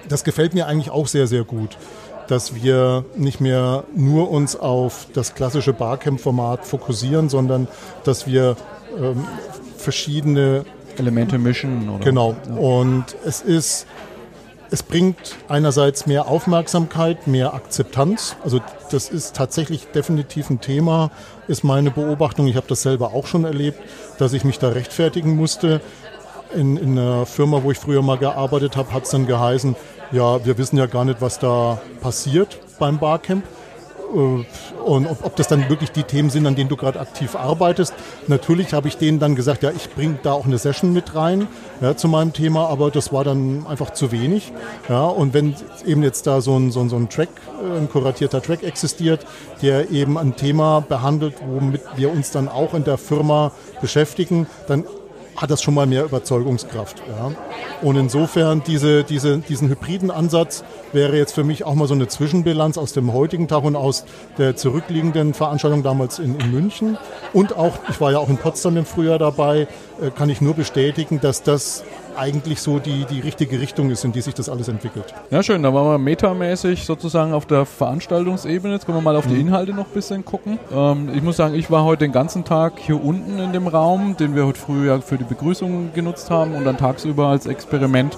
das 0.08 0.24
gefällt 0.24 0.54
mir 0.54 0.68
eigentlich 0.68 0.90
auch 0.90 1.08
sehr, 1.08 1.28
sehr 1.28 1.44
gut, 1.44 1.78
dass 2.28 2.56
wir 2.56 3.06
nicht 3.16 3.42
mehr 3.42 3.84
nur 3.96 4.30
uns 4.30 4.56
auf 4.56 5.08
das 5.14 5.34
klassische 5.34 5.74
Barcamp-Format 5.74 6.66
fokussieren, 6.66 7.30
sondern 7.30 7.68
dass 8.04 8.28
wir 8.28 8.56
ähm, 8.98 9.26
verschiedene 9.78 10.66
Elemente 10.98 11.38
mischen. 11.38 11.90
Oder? 11.90 12.04
Genau. 12.04 12.36
Ja. 12.48 12.56
Und 12.56 13.06
es 13.26 13.42
ist 13.42 13.88
es 14.70 14.84
bringt 14.84 15.36
einerseits 15.48 16.08
mehr 16.08 16.28
Aufmerksamkeit, 16.28 17.28
mehr 17.28 17.54
Akzeptanz. 17.54 18.36
Also 18.44 18.60
das 18.92 19.10
ist 19.10 19.36
tatsächlich 19.36 19.88
definitiv 19.88 20.50
ein 20.50 20.62
Thema, 20.62 21.12
ist 21.48 21.64
meine 21.64 21.92
Beobachtung. 21.92 22.48
Ich 22.48 22.56
habe 22.56 22.68
das 22.68 22.82
selber 22.82 23.14
auch 23.14 23.28
schon 23.28 23.44
erlebt, 23.44 23.80
dass 24.18 24.34
ich 24.34 24.44
mich 24.44 24.60
da 24.60 24.70
rechtfertigen 24.70 25.36
musste. 25.36 25.82
In, 26.54 26.78
in 26.78 26.98
einer 26.98 27.26
Firma, 27.26 27.64
wo 27.64 27.72
ich 27.72 27.78
früher 27.78 28.02
mal 28.02 28.18
gearbeitet 28.18 28.78
habe, 28.78 28.94
hat 28.94 29.04
es 29.04 29.10
dann 29.10 29.28
geheißen, 29.28 29.76
ja, 30.12 30.46
wir 30.46 30.58
wissen 30.58 30.78
ja 30.78 30.86
gar 30.86 31.04
nicht, 31.04 31.22
was 31.22 31.40
da 31.40 31.82
passiert 32.02 32.60
beim 32.80 33.00
Barcamp. 33.00 33.44
Äh, 34.14 34.46
und 34.84 35.08
ob, 35.08 35.36
das 35.36 35.48
dann 35.48 35.70
wirklich 35.70 35.92
die 35.92 36.04
Themen 36.04 36.30
sind, 36.30 36.46
an 36.48 36.56
denen 36.56 36.70
du 36.70 36.78
gerade 36.78 37.00
aktiv 37.00 37.36
arbeitest. 37.36 37.94
Natürlich 38.28 38.74
habe 38.74 38.88
ich 38.88 38.98
denen 38.98 39.20
dann 39.20 39.36
gesagt, 39.36 39.64
ja, 39.64 39.72
ich 39.72 39.90
bringe 39.90 40.18
da 40.24 40.32
auch 40.32 40.46
eine 40.46 40.58
Session 40.58 40.94
mit 40.94 41.14
rein 41.16 41.48
ja, 41.82 41.96
zu 41.96 42.08
meinem 42.08 42.34
Thema, 42.34 42.68
aber 42.68 42.90
das 42.90 43.12
war 43.12 43.24
dann 43.24 43.66
einfach 43.68 43.92
zu 43.92 44.12
wenig. 44.12 44.54
Ja, 44.88 45.06
und 45.06 45.34
wenn 45.34 45.56
eben 45.86 46.04
jetzt 46.04 46.26
da 46.26 46.42
so 46.42 46.58
ein, 46.58 46.72
so 46.72 46.80
ein, 46.80 46.90
so 46.90 46.96
ein 46.96 47.10
Track, 47.10 47.30
äh, 47.62 47.78
ein 47.78 47.90
kuratierter 47.90 48.42
Track 48.42 48.64
existiert, 48.64 49.26
der 49.62 49.92
eben 49.92 50.18
ein 50.18 50.36
Thema 50.36 50.82
behandelt, 50.82 51.36
womit 51.46 51.82
wir 51.96 52.12
uns 52.12 52.32
dann 52.32 52.48
auch 52.48 52.74
in 52.74 52.84
der 52.84 52.98
Firma 52.98 53.52
beschäftigen, 53.82 54.48
dann 54.68 54.86
hat 55.38 55.52
das 55.52 55.62
schon 55.62 55.76
mal 55.76 55.86
mehr 55.86 56.04
Überzeugungskraft. 56.04 57.04
Ja. 57.08 57.32
Und 57.82 57.96
insofern 57.96 58.64
diese, 58.66 59.04
diese, 59.04 59.38
diesen 59.38 59.70
hybriden 59.70 60.10
Ansatz 60.10 60.64
wäre 60.94 61.16
jetzt 61.16 61.34
für 61.34 61.44
mich 61.44 61.64
auch 61.64 61.76
mal 61.76 61.88
so 61.88 61.94
eine 61.94 62.08
Zwischenbilanz 62.08 62.78
aus 62.78 62.94
dem 62.94 63.14
heutigen 63.14 63.48
Tag 63.48 63.64
und 63.64 63.76
aus 63.76 64.04
der 64.40 64.56
zurückliegenden 64.56 65.36
Veranstaltung 65.36 65.84
damals 65.84 66.18
in, 66.18 66.40
in 66.40 66.52
München. 66.52 66.98
Und 67.34 67.56
auch, 67.56 67.78
ich 67.90 68.02
war 68.02 68.12
ja 68.12 68.18
auch 68.18 68.30
in 68.30 68.38
Potsdam 68.38 68.78
im 68.78 68.86
Frühjahr 68.86 69.20
dabei, 69.20 69.68
äh, 70.02 70.10
kann 70.10 70.30
ich 70.30 70.42
nur 70.42 70.56
bestätigen, 70.56 71.20
dass 71.22 71.44
das 71.44 71.84
eigentlich 72.18 72.62
so 72.62 72.80
die, 72.80 73.06
die 73.06 73.20
richtige 73.20 73.60
Richtung 73.60 73.92
ist, 73.92 74.04
in 74.04 74.12
die 74.12 74.22
sich 74.22 74.34
das 74.34 74.50
alles 74.50 74.68
entwickelt. 74.68 75.14
Ja, 75.30 75.44
schön. 75.44 75.64
Da 75.64 75.74
waren 75.74 75.86
wir 75.88 75.98
metamäßig 75.98 76.86
sozusagen 76.86 77.34
auf 77.34 77.46
der 77.46 77.66
Veranstaltungsebene. 77.66 78.74
Jetzt 78.74 78.86
können 78.86 78.98
wir 78.98 79.02
mal 79.02 79.16
auf 79.16 79.28
die 79.28 79.36
mhm. 79.36 79.48
Inhalte 79.48 79.74
noch 79.74 79.88
ein 79.88 79.94
bisschen 79.94 80.26
gucken. 80.26 80.60
Ähm, 80.74 81.10
ich 81.14 81.22
muss 81.22 81.38
sagen, 81.38 81.56
ich 81.56 81.70
war 81.72 81.84
heute 81.84 82.06
den 82.06 82.12
ganzen 82.12 82.44
Tag 82.44 82.80
hier 82.80 83.04
unten 83.04 83.40
in 83.40 83.54
dem 83.54 83.68
Raum, 83.68 84.18
den 84.18 84.36
wir 84.36 84.46
heute 84.46 84.60
früh 84.60 84.88
ja 84.88 85.00
für 85.02 85.18
die 85.18 85.24
Begrüßung 85.24 85.94
genutzt 85.94 86.30
haben 86.30 86.56
und 86.56 86.66
dann 86.66 86.78
tagsüber 86.78 87.28
als 87.28 87.46
Experiment 87.46 88.18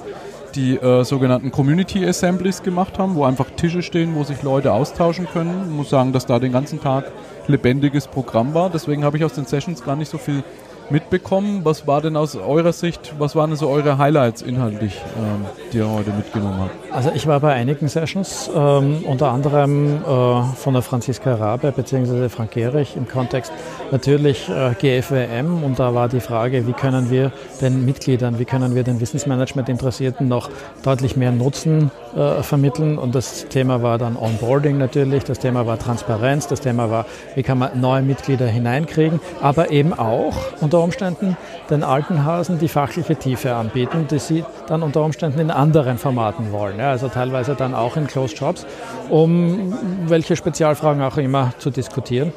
die 0.55 0.75
äh, 0.75 1.03
sogenannten 1.03 1.51
Community 1.51 2.05
Assemblies 2.05 2.63
gemacht 2.63 2.97
haben, 2.97 3.15
wo 3.15 3.23
einfach 3.23 3.47
Tische 3.55 3.83
stehen, 3.83 4.15
wo 4.15 4.23
sich 4.23 4.41
Leute 4.41 4.73
austauschen 4.73 5.27
können. 5.31 5.65
Ich 5.69 5.75
muss 5.75 5.89
sagen, 5.89 6.11
dass 6.11 6.25
da 6.25 6.39
den 6.39 6.51
ganzen 6.51 6.81
Tag 6.81 7.11
lebendiges 7.47 8.07
Programm 8.07 8.53
war. 8.53 8.69
Deswegen 8.69 9.03
habe 9.03 9.17
ich 9.17 9.23
aus 9.23 9.33
den 9.33 9.45
Sessions 9.45 9.83
gar 9.83 9.95
nicht 9.95 10.09
so 10.09 10.17
viel 10.17 10.43
mitbekommen. 10.89 11.61
Was 11.63 11.87
war 11.87 12.01
denn 12.01 12.15
aus 12.15 12.35
eurer 12.35 12.73
Sicht, 12.73 13.13
was 13.17 13.35
waren 13.35 13.55
so 13.55 13.69
eure 13.69 13.97
Highlights 13.97 14.41
inhaltlich, 14.41 15.01
ähm, 15.17 15.45
die 15.71 15.77
ihr 15.77 15.89
heute 15.89 16.11
mitgenommen 16.11 16.59
habt? 16.61 16.93
Also 16.93 17.11
ich 17.13 17.27
war 17.27 17.39
bei 17.39 17.53
einigen 17.53 17.87
Sessions, 17.87 18.49
ähm, 18.53 19.03
unter 19.05 19.31
anderem 19.31 19.97
äh, 19.97 20.43
von 20.55 20.73
der 20.73 20.81
Franziska 20.81 21.35
Rabe 21.35 21.71
bzw. 21.71 22.29
Frank 22.29 22.51
Gehrig 22.51 22.95
im 22.95 23.07
Kontext 23.07 23.51
natürlich 23.91 24.49
äh, 24.49 24.73
GFWM 24.79 25.63
und 25.63 25.79
da 25.79 25.93
war 25.93 26.09
die 26.09 26.19
Frage, 26.19 26.67
wie 26.67 26.73
können 26.73 27.09
wir 27.09 27.31
den 27.61 27.85
Mitgliedern, 27.85 28.39
wie 28.39 28.45
können 28.45 28.75
wir 28.75 28.83
den 28.83 28.99
Wissensmanagement-Interessierten 28.99 30.27
noch 30.27 30.49
deutlich 30.83 31.15
mehr 31.15 31.31
Nutzen 31.31 31.91
äh, 32.15 32.41
vermitteln 32.41 32.97
und 32.97 33.15
das 33.15 33.47
Thema 33.49 33.81
war 33.83 33.97
dann 33.97 34.15
Onboarding 34.15 34.77
natürlich, 34.77 35.23
das 35.23 35.39
Thema 35.39 35.65
war 35.65 35.77
Transparenz, 35.77 36.47
das 36.47 36.61
Thema 36.61 36.89
war, 36.89 37.05
wie 37.35 37.43
kann 37.43 37.59
man 37.59 37.79
neue 37.79 38.01
Mitglieder 38.01 38.47
hineinkriegen, 38.47 39.19
aber 39.41 39.71
eben 39.71 39.93
auch, 39.93 40.35
und 40.61 40.73
unter 40.79 40.83
Umständen 40.83 41.37
den 41.69 41.83
alten 41.83 42.23
Hasen 42.23 42.57
die 42.57 42.67
fachliche 42.67 43.15
Tiefe 43.15 43.53
anbieten, 43.53 44.07
die 44.09 44.19
sie 44.19 44.45
dann 44.67 44.81
unter 44.81 45.03
Umständen 45.03 45.39
in 45.39 45.51
anderen 45.51 45.97
Formaten 45.97 46.51
wollen. 46.51 46.79
Ja, 46.79 46.91
also 46.91 47.09
teilweise 47.09 47.55
dann 47.55 47.73
auch 47.75 47.97
in 47.97 48.07
Closed 48.07 48.37
Shops, 48.37 48.65
um 49.09 49.73
welche 50.07 50.35
Spezialfragen 50.35 51.01
auch 51.01 51.17
immer 51.17 51.51
zu 51.59 51.69
diskutieren. 51.69 52.31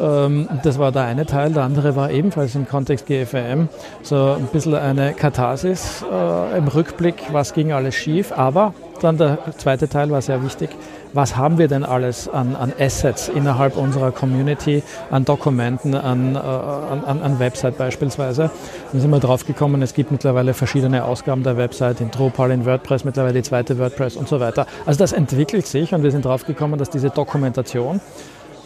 Ähm, 0.00 0.48
das 0.62 0.78
war 0.78 0.92
der 0.92 1.02
eine 1.02 1.26
Teil. 1.26 1.52
Der 1.52 1.64
andere 1.64 1.96
war 1.96 2.10
ebenfalls 2.10 2.54
im 2.54 2.68
Kontext 2.68 3.06
GFM 3.06 3.68
so 4.02 4.36
ein 4.38 4.46
bisschen 4.52 4.74
eine 4.74 5.12
Katharsis 5.12 6.04
äh, 6.10 6.58
im 6.58 6.68
Rückblick, 6.68 7.16
was 7.32 7.52
ging 7.52 7.72
alles 7.72 7.94
schief. 7.94 8.32
Aber 8.32 8.74
dann 9.00 9.18
der 9.18 9.38
zweite 9.58 9.88
Teil 9.88 10.10
war 10.10 10.22
sehr 10.22 10.42
wichtig. 10.44 10.70
Was 11.14 11.36
haben 11.36 11.58
wir 11.58 11.68
denn 11.68 11.84
alles 11.84 12.26
an, 12.26 12.56
an 12.56 12.72
Assets 12.78 13.28
innerhalb 13.28 13.76
unserer 13.76 14.12
Community, 14.12 14.82
an 15.10 15.26
Dokumenten, 15.26 15.94
an, 15.94 16.34
äh, 16.34 16.38
an, 16.38 17.20
an 17.22 17.38
Website 17.38 17.76
beispielsweise? 17.76 18.50
Dann 18.92 19.00
sind 19.00 19.10
wir 19.10 19.20
drauf 19.20 19.44
gekommen, 19.44 19.82
es 19.82 19.92
gibt 19.92 20.10
mittlerweile 20.10 20.54
verschiedene 20.54 21.04
Ausgaben 21.04 21.42
der 21.42 21.58
Website 21.58 22.00
in 22.00 22.10
Drupal, 22.10 22.50
in 22.50 22.64
WordPress, 22.64 23.04
mittlerweile 23.04 23.34
die 23.34 23.42
zweite 23.42 23.78
WordPress 23.78 24.16
und 24.16 24.26
so 24.26 24.40
weiter. 24.40 24.66
Also 24.86 24.98
das 24.98 25.12
entwickelt 25.12 25.66
sich 25.66 25.92
und 25.94 26.02
wir 26.02 26.10
sind 26.10 26.24
drauf 26.24 26.46
gekommen, 26.46 26.78
dass 26.78 26.88
diese 26.88 27.10
Dokumentation 27.10 28.00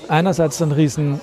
einerseits 0.06 0.62
einen 0.62 0.70
riesen 0.70 1.20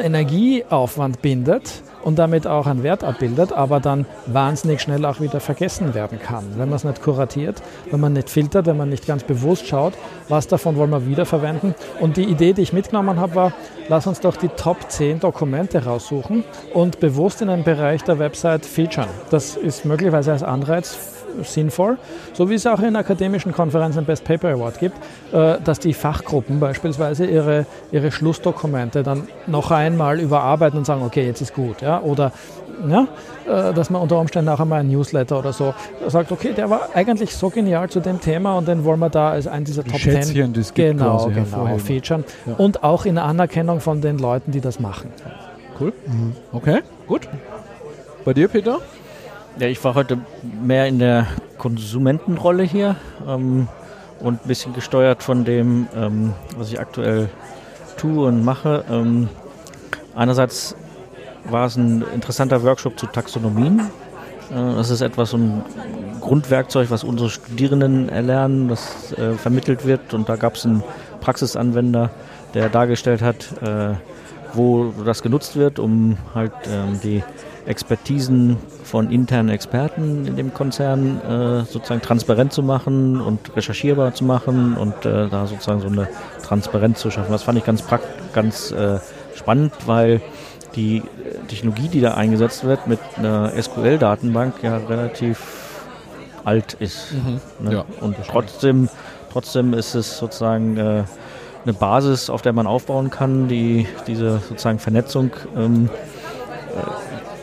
Energieaufwand 0.00 1.22
bindet 1.22 1.82
und 2.02 2.18
damit 2.18 2.46
auch 2.46 2.66
einen 2.66 2.82
Wert 2.82 3.04
abbildet, 3.04 3.52
aber 3.52 3.80
dann 3.80 4.06
wahnsinnig 4.26 4.80
schnell 4.80 5.04
auch 5.04 5.20
wieder 5.20 5.40
vergessen 5.40 5.94
werden 5.94 6.18
kann. 6.18 6.44
Wenn 6.56 6.68
man 6.68 6.76
es 6.76 6.84
nicht 6.84 7.02
kuratiert, 7.02 7.62
wenn 7.90 8.00
man 8.00 8.12
nicht 8.12 8.30
filtert, 8.30 8.66
wenn 8.66 8.76
man 8.76 8.88
nicht 8.88 9.06
ganz 9.06 9.24
bewusst 9.24 9.66
schaut, 9.66 9.94
was 10.28 10.48
davon 10.48 10.76
wollen 10.76 10.90
wir 10.90 11.06
wiederverwenden. 11.06 11.74
Und 12.00 12.16
die 12.16 12.24
Idee, 12.24 12.52
die 12.52 12.62
ich 12.62 12.72
mitgenommen 12.72 13.18
habe, 13.18 13.34
war, 13.34 13.52
lass 13.88 14.06
uns 14.06 14.20
doch 14.20 14.36
die 14.36 14.48
Top 14.48 14.90
10 14.90 15.20
Dokumente 15.20 15.84
raussuchen 15.84 16.44
und 16.74 17.00
bewusst 17.00 17.42
in 17.42 17.48
einem 17.48 17.64
Bereich 17.64 18.02
der 18.04 18.18
Website 18.18 18.66
featuren. 18.66 19.08
Das 19.30 19.56
ist 19.56 19.84
möglicherweise 19.84 20.32
als 20.32 20.42
Anreiz 20.42 21.17
sinnvoll, 21.42 21.98
so 22.32 22.50
wie 22.50 22.54
es 22.54 22.66
auch 22.66 22.80
in 22.80 22.96
akademischen 22.96 23.52
Konferenzen 23.52 24.04
Best 24.04 24.24
Paper 24.24 24.48
Award 24.50 24.78
gibt, 24.78 24.96
äh, 25.32 25.56
dass 25.62 25.78
die 25.78 25.94
Fachgruppen 25.94 26.60
beispielsweise 26.60 27.26
ihre, 27.26 27.66
ihre 27.92 28.10
Schlussdokumente 28.10 29.02
dann 29.02 29.28
noch 29.46 29.70
einmal 29.70 30.20
überarbeiten 30.20 30.78
und 30.78 30.84
sagen, 30.84 31.02
okay, 31.02 31.26
jetzt 31.26 31.40
ist 31.40 31.54
gut. 31.54 31.82
Ja? 31.82 32.00
Oder 32.00 32.32
ja, 32.88 33.08
äh, 33.46 33.74
dass 33.74 33.90
man 33.90 34.02
unter 34.02 34.18
Umständen 34.18 34.48
auch 34.50 34.60
einmal 34.60 34.80
ein 34.80 34.88
Newsletter 34.88 35.38
oder 35.38 35.52
so 35.52 35.74
sagt, 36.06 36.30
okay, 36.32 36.52
der 36.52 36.70
war 36.70 36.90
eigentlich 36.94 37.34
so 37.34 37.50
genial 37.50 37.88
zu 37.90 38.00
dem 38.00 38.20
Thema 38.20 38.56
und 38.56 38.68
den 38.68 38.84
wollen 38.84 39.00
wir 39.00 39.10
da 39.10 39.30
als 39.30 39.46
einen 39.46 39.64
dieser 39.64 39.84
Top 39.84 39.98
Schätzchen, 39.98 40.54
10 40.54 40.74
genau, 40.74 41.26
genau, 41.28 41.78
featuren. 41.78 42.24
Ja. 42.46 42.54
Und 42.54 42.84
auch 42.84 43.04
in 43.04 43.18
Anerkennung 43.18 43.80
von 43.80 44.00
den 44.00 44.18
Leuten, 44.18 44.52
die 44.52 44.60
das 44.60 44.80
machen. 44.80 45.10
Cool. 45.80 45.92
Mhm. 46.06 46.34
Okay, 46.52 46.80
gut. 47.06 47.28
Bei 48.24 48.34
dir, 48.34 48.48
Peter? 48.48 48.78
Ja, 49.58 49.66
ich 49.66 49.82
war 49.82 49.96
heute 49.96 50.18
mehr 50.62 50.86
in 50.86 51.00
der 51.00 51.26
Konsumentenrolle 51.56 52.62
hier 52.62 52.94
ähm, 53.26 53.66
und 54.20 54.44
ein 54.44 54.48
bisschen 54.48 54.72
gesteuert 54.72 55.24
von 55.24 55.44
dem, 55.44 55.88
ähm, 55.96 56.32
was 56.56 56.70
ich 56.70 56.78
aktuell 56.78 57.28
tue 57.96 58.28
und 58.28 58.44
mache. 58.44 58.84
Ähm, 58.88 59.28
einerseits 60.14 60.76
war 61.50 61.66
es 61.66 61.76
ein 61.76 62.04
interessanter 62.14 62.62
Workshop 62.62 62.96
zu 63.00 63.06
Taxonomien. 63.06 63.80
Äh, 64.50 64.76
das 64.76 64.90
ist 64.90 65.00
etwas, 65.00 65.34
ein 65.34 65.64
Grundwerkzeug, 66.20 66.92
was 66.92 67.02
unsere 67.02 67.28
Studierenden 67.28 68.08
erlernen, 68.08 68.68
das 68.68 69.12
äh, 69.14 69.32
vermittelt 69.32 69.84
wird. 69.84 70.14
Und 70.14 70.28
da 70.28 70.36
gab 70.36 70.54
es 70.54 70.66
einen 70.66 70.84
Praxisanwender, 71.20 72.10
der 72.54 72.68
dargestellt 72.68 73.22
hat, 73.22 73.60
äh, 73.60 73.94
wo 74.52 74.92
das 75.04 75.20
genutzt 75.20 75.56
wird, 75.56 75.80
um 75.80 76.16
halt 76.32 76.52
ähm, 76.70 77.00
die 77.02 77.24
Expertisen 77.68 78.56
von 78.82 79.10
internen 79.10 79.50
Experten 79.50 80.26
in 80.26 80.36
dem 80.36 80.54
Konzern 80.54 81.20
äh, 81.20 81.64
sozusagen 81.64 82.00
transparent 82.00 82.52
zu 82.52 82.62
machen 82.62 83.20
und 83.20 83.54
recherchierbar 83.54 84.14
zu 84.14 84.24
machen 84.24 84.74
und 84.74 85.04
äh, 85.04 85.28
da 85.28 85.46
sozusagen 85.46 85.80
so 85.80 85.88
eine 85.88 86.08
Transparenz 86.42 87.00
zu 87.00 87.10
schaffen. 87.10 87.30
Das 87.30 87.42
fand 87.42 87.58
ich 87.58 87.64
ganz, 87.64 87.84
ganz 88.32 88.72
äh, 88.72 88.98
spannend, 89.34 89.74
weil 89.86 90.22
die 90.76 91.02
Technologie, 91.48 91.88
die 91.88 92.00
da 92.00 92.14
eingesetzt 92.14 92.64
wird 92.64 92.86
mit 92.86 93.00
einer 93.16 93.52
SQL-Datenbank 93.60 94.62
ja 94.62 94.78
relativ 94.78 95.38
alt 96.44 96.74
ist. 96.74 97.12
Mhm. 97.12 97.40
Ne? 97.60 97.72
Ja, 97.74 97.84
und 98.00 98.16
trotzdem, 98.26 98.88
trotzdem 99.30 99.74
ist 99.74 99.94
es 99.94 100.16
sozusagen 100.16 100.78
äh, 100.78 101.04
eine 101.64 101.72
Basis, 101.74 102.30
auf 102.30 102.40
der 102.40 102.54
man 102.54 102.66
aufbauen 102.66 103.10
kann, 103.10 103.48
die 103.48 103.86
diese 104.06 104.38
sozusagen 104.48 104.78
Vernetzung 104.78 105.30
ähm, 105.56 105.90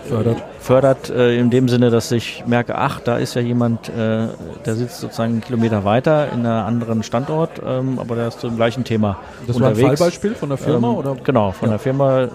fördert. 0.05 0.37
Fördert 0.59 1.09
äh, 1.09 1.37
in 1.37 1.49
dem 1.49 1.67
Sinne, 1.67 1.89
dass 1.89 2.11
ich 2.11 2.43
merke, 2.47 2.75
ach, 2.75 2.99
da 2.99 3.17
ist 3.17 3.33
ja 3.35 3.41
jemand, 3.41 3.89
äh, 3.89 4.27
der 4.65 4.75
sitzt 4.75 4.99
sozusagen 4.99 5.33
einen 5.33 5.41
Kilometer 5.41 5.83
weiter 5.83 6.31
in 6.31 6.45
einem 6.45 6.65
anderen 6.65 7.03
Standort, 7.03 7.61
ähm, 7.65 7.99
aber 7.99 8.15
der 8.15 8.27
ist 8.29 8.39
zum 8.39 8.55
gleichen 8.55 8.83
Thema 8.83 9.17
das 9.47 9.55
unterwegs. 9.55 9.77
Das 9.77 9.83
war 9.83 9.91
ein 9.91 9.97
Fallbeispiel 9.97 10.35
von 10.35 10.49
der 10.49 10.57
Firma? 10.57 10.89
Ähm, 10.89 10.95
oder? 10.95 11.15
Genau, 11.23 11.51
von 11.51 11.67
ja. 11.67 11.73
der 11.73 11.79
Firma, 11.79 12.21
äh, 12.23 12.27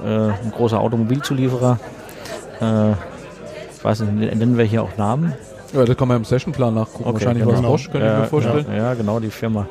ein 0.44 0.52
großer 0.54 0.80
Automobilzulieferer. 0.80 1.78
Äh, 2.60 2.90
ich 2.92 3.84
weiß 3.84 4.00
nicht, 4.00 4.36
nennen 4.36 4.58
wir 4.58 4.64
hier 4.64 4.82
auch 4.82 4.96
Namen? 4.96 5.32
Ja, 5.72 5.84
das 5.84 5.96
kann 5.96 6.08
man 6.08 6.18
im 6.18 6.24
Sessionplan 6.24 6.74
nachgucken. 6.74 7.04
Okay, 7.04 7.14
Wahrscheinlich 7.14 7.44
genau. 7.44 7.58
was 7.58 7.66
Bosch, 7.66 7.90
könnte 7.90 8.06
ja, 8.06 8.14
ich 8.14 8.20
mir 8.20 8.26
vorstellen. 8.26 8.66
Ja, 8.68 8.76
ja, 8.76 8.94
genau, 8.94 9.20
die 9.20 9.30
Firma. 9.30 9.66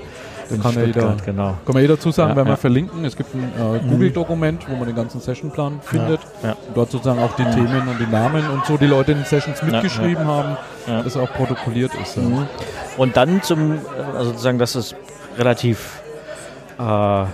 Das 0.49 0.59
kann, 0.61 0.85
jeder, 0.85 1.15
genau. 1.25 1.57
kann 1.65 1.73
man 1.73 1.81
jeder 1.81 1.99
zusagen, 1.99 2.31
ja, 2.31 2.35
wenn 2.37 2.47
wir 2.47 2.57
verlinken. 2.57 3.05
Es 3.05 3.15
gibt 3.15 3.33
ein 3.35 3.51
äh, 3.57 3.83
mhm. 3.83 3.89
Google-Dokument, 3.89 4.67
wo 4.69 4.75
man 4.75 4.87
den 4.87 4.95
ganzen 4.95 5.21
Sessionplan 5.21 5.79
findet. 5.81 6.21
Ja, 6.43 6.55
dort 6.73 6.91
sozusagen 6.91 7.19
auch 7.19 7.35
die 7.35 7.43
mhm. 7.43 7.51
Themen 7.51 7.87
und 7.87 7.99
die 7.99 8.11
Namen 8.11 8.43
und 8.49 8.65
so 8.65 8.77
die 8.77 8.87
Leute 8.87 9.11
in 9.11 9.19
den 9.19 9.25
Sessions 9.25 9.61
mitgeschrieben 9.61 10.25
haben, 10.25 10.57
das 10.87 11.15
auch 11.17 11.31
protokolliert 11.33 11.91
ist. 12.01 12.17
Mhm. 12.17 12.47
Und 12.97 13.15
dann 13.15 13.41
zum, 13.43 13.79
also 14.15 14.31
sozusagen, 14.31 14.57
das 14.57 14.75
ist 14.75 14.95
relativ 15.37 16.01
äh, 16.79 17.25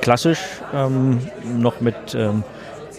klassisch, 0.00 0.40
ähm, 0.74 1.20
noch 1.58 1.80
mit 1.80 2.14
ähm, 2.14 2.44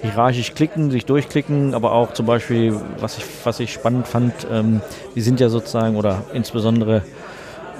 hierarchisch 0.01 0.53
klicken, 0.53 0.91
sich 0.91 1.05
durchklicken, 1.05 1.73
aber 1.73 1.93
auch 1.93 2.13
zum 2.13 2.25
Beispiel, 2.25 2.75
was 2.99 3.17
ich, 3.17 3.25
was 3.43 3.59
ich 3.59 3.73
spannend 3.73 4.07
fand, 4.07 4.33
ähm, 4.51 4.81
die 5.15 5.21
sind 5.21 5.39
ja 5.39 5.49
sozusagen 5.49 5.95
oder 5.95 6.23
insbesondere 6.33 7.03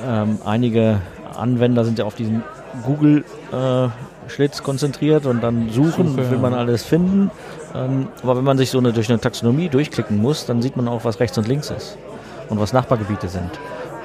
ähm, 0.08 0.40
einige 0.46 1.02
Anwender 1.36 1.86
sind 1.86 2.00
ja 2.00 2.06
auf 2.06 2.16
diesen 2.16 2.44
Google-Schlitz 2.86 4.60
äh, 4.60 4.64
konzentriert 4.64 5.26
und 5.26 5.42
dann 5.42 5.70
suchen, 5.70 6.10
Suche, 6.10 6.32
will 6.32 6.38
man 6.38 6.54
alles 6.54 6.84
finden. 6.84 7.32
Ähm, 7.76 8.08
aber 8.22 8.38
wenn 8.38 8.44
man 8.44 8.58
sich 8.58 8.70
so 8.70 8.78
eine, 8.78 8.94
durch 8.94 9.10
eine 9.10 9.20
Taxonomie 9.20 9.70
durchklicken 9.70 10.18
muss, 10.22 10.46
dann 10.46 10.62
sieht 10.62 10.78
man 10.78 10.88
auch, 10.88 11.06
was 11.06 11.20
rechts 11.20 11.38
und 11.38 11.48
links 11.48 11.70
ist 11.70 11.98
und 12.50 12.60
was 12.60 12.74
Nachbargebiete 12.74 13.28
sind. 13.28 13.52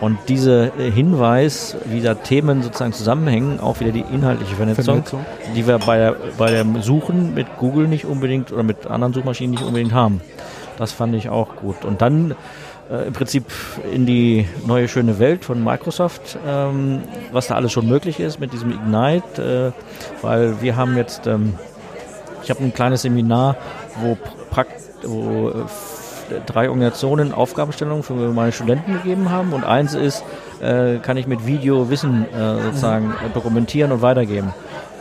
Und 0.00 0.18
dieser 0.28 0.78
äh, 0.78 0.90
Hinweis, 0.90 1.76
wie 1.86 2.00
da 2.00 2.14
Themen 2.14 2.62
sozusagen 2.62 2.92
zusammenhängen, 2.92 3.58
auch 3.58 3.80
wieder 3.80 3.90
die 3.90 4.04
inhaltliche 4.12 4.54
Vernetzung, 4.54 4.84
Vernetzung. 4.84 5.26
die 5.56 5.66
wir 5.66 5.78
bei, 5.78 5.98
der, 5.98 6.16
bei 6.36 6.50
dem 6.50 6.80
Suchen 6.82 7.34
mit 7.34 7.46
Google 7.58 7.88
nicht 7.88 8.04
unbedingt 8.04 8.52
oder 8.52 8.62
mit 8.62 8.86
anderen 8.86 9.12
Suchmaschinen 9.12 9.50
nicht 9.50 9.64
unbedingt 9.64 9.92
haben. 9.92 10.20
Das 10.78 10.92
fand 10.92 11.14
ich 11.16 11.28
auch 11.28 11.56
gut. 11.56 11.84
Und 11.84 12.00
dann 12.00 12.36
äh, 12.90 13.06
im 13.06 13.12
Prinzip 13.12 13.44
in 13.92 14.06
die 14.06 14.46
neue 14.66 14.88
schöne 14.88 15.18
Welt 15.18 15.44
von 15.44 15.62
Microsoft, 15.62 16.38
ähm, 16.46 17.02
was 17.32 17.48
da 17.48 17.54
alles 17.54 17.72
schon 17.72 17.88
möglich 17.88 18.20
ist 18.20 18.40
mit 18.40 18.52
diesem 18.52 18.70
Ignite, 18.72 19.72
äh, 19.74 20.24
weil 20.24 20.60
wir 20.60 20.76
haben 20.76 20.96
jetzt, 20.96 21.26
ähm, 21.26 21.54
ich 22.42 22.50
habe 22.50 22.62
ein 22.64 22.72
kleines 22.72 23.02
Seminar, 23.02 23.56
wo, 24.00 24.16
wo 25.04 25.48
äh, 25.50 25.52
drei 26.46 26.68
Organisationen 26.68 27.32
Aufgabenstellungen 27.32 28.02
für 28.02 28.14
meine 28.14 28.52
Studenten 28.52 28.94
gegeben 28.94 29.30
haben 29.30 29.52
und 29.52 29.64
eins 29.64 29.94
ist, 29.94 30.24
äh, 30.60 30.96
kann 30.98 31.16
ich 31.16 31.26
mit 31.26 31.46
Video 31.46 31.90
Wissen 31.90 32.26
äh, 32.32 32.62
sozusagen 32.62 33.08
mhm. 33.08 33.32
dokumentieren 33.34 33.92
und 33.92 34.02
weitergeben. 34.02 34.52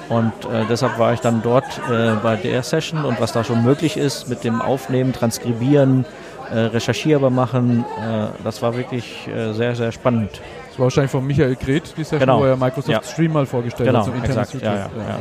Und 0.10 0.32
äh, 0.46 0.64
deshalb 0.70 0.98
war 1.00 1.14
ich 1.14 1.20
dann 1.20 1.42
dort 1.42 1.66
äh, 1.92 2.14
bei 2.24 2.38
der 2.38 2.64
Session 2.64 3.04
und 3.04 3.20
was 3.20 3.34
da 3.34 3.44
schon 3.44 3.64
möglich 3.64 3.98
ist 3.98 4.30
mit 4.30 4.46
dem 4.46 4.62
Aufnehmen, 4.62 5.12
Transkribieren, 5.12 6.06
recherchierbar 6.56 7.30
machen. 7.30 7.86
Äh, 8.00 8.28
das 8.44 8.62
war 8.62 8.76
wirklich 8.76 9.28
äh, 9.28 9.54
sehr, 9.54 9.76
sehr 9.76 9.92
spannend. 9.92 10.32
Das 10.70 10.80
war 10.80 10.86
wahrscheinlich 10.86 11.12
von 11.12 11.26
Michael 11.26 11.56
Gret, 11.56 11.94
die 11.98 12.04
Session, 12.04 12.20
genau. 12.20 12.40
wo 12.40 12.46
er 12.46 12.58
Microsoft 12.58 12.90
ja. 12.90 13.04
Stream 13.04 13.34
mal 13.34 13.46
vorgestellt 13.46 13.88
genau, 13.90 14.06
hat. 14.06 14.14
Genau, 14.14 14.26
exakt. 14.26 14.54
Ja, 14.62 14.74
ja, 14.74 14.76
ja. 14.76 15.20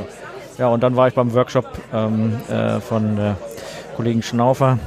ja, 0.59 0.68
und 0.68 0.83
dann 0.83 0.97
war 0.97 1.09
ich 1.09 1.14
beim 1.14 1.33
Workshop 1.35 1.66
ähm, 1.92 2.35
äh, 2.49 2.80
von 2.80 3.18
äh, 3.18 3.33
Kollegen 3.97 4.23
Schnaufer 4.23 4.78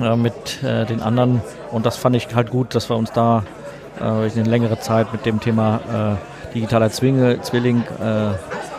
äh, 0.00 0.16
mit 0.16 0.62
äh, 0.62 0.86
den 0.86 1.00
anderen 1.00 1.42
und 1.70 1.86
das 1.86 1.96
fand 1.96 2.16
ich 2.16 2.34
halt 2.34 2.50
gut, 2.50 2.74
dass 2.74 2.88
wir 2.88 2.96
uns 2.96 3.12
da 3.12 3.44
äh, 4.00 4.04
eine 4.04 4.42
längere 4.44 4.80
Zeit 4.80 5.12
mit 5.12 5.26
dem 5.26 5.40
Thema 5.40 6.18
digitaler 6.54 6.90
Zwinge, 6.90 7.40
Zwilling 7.42 7.82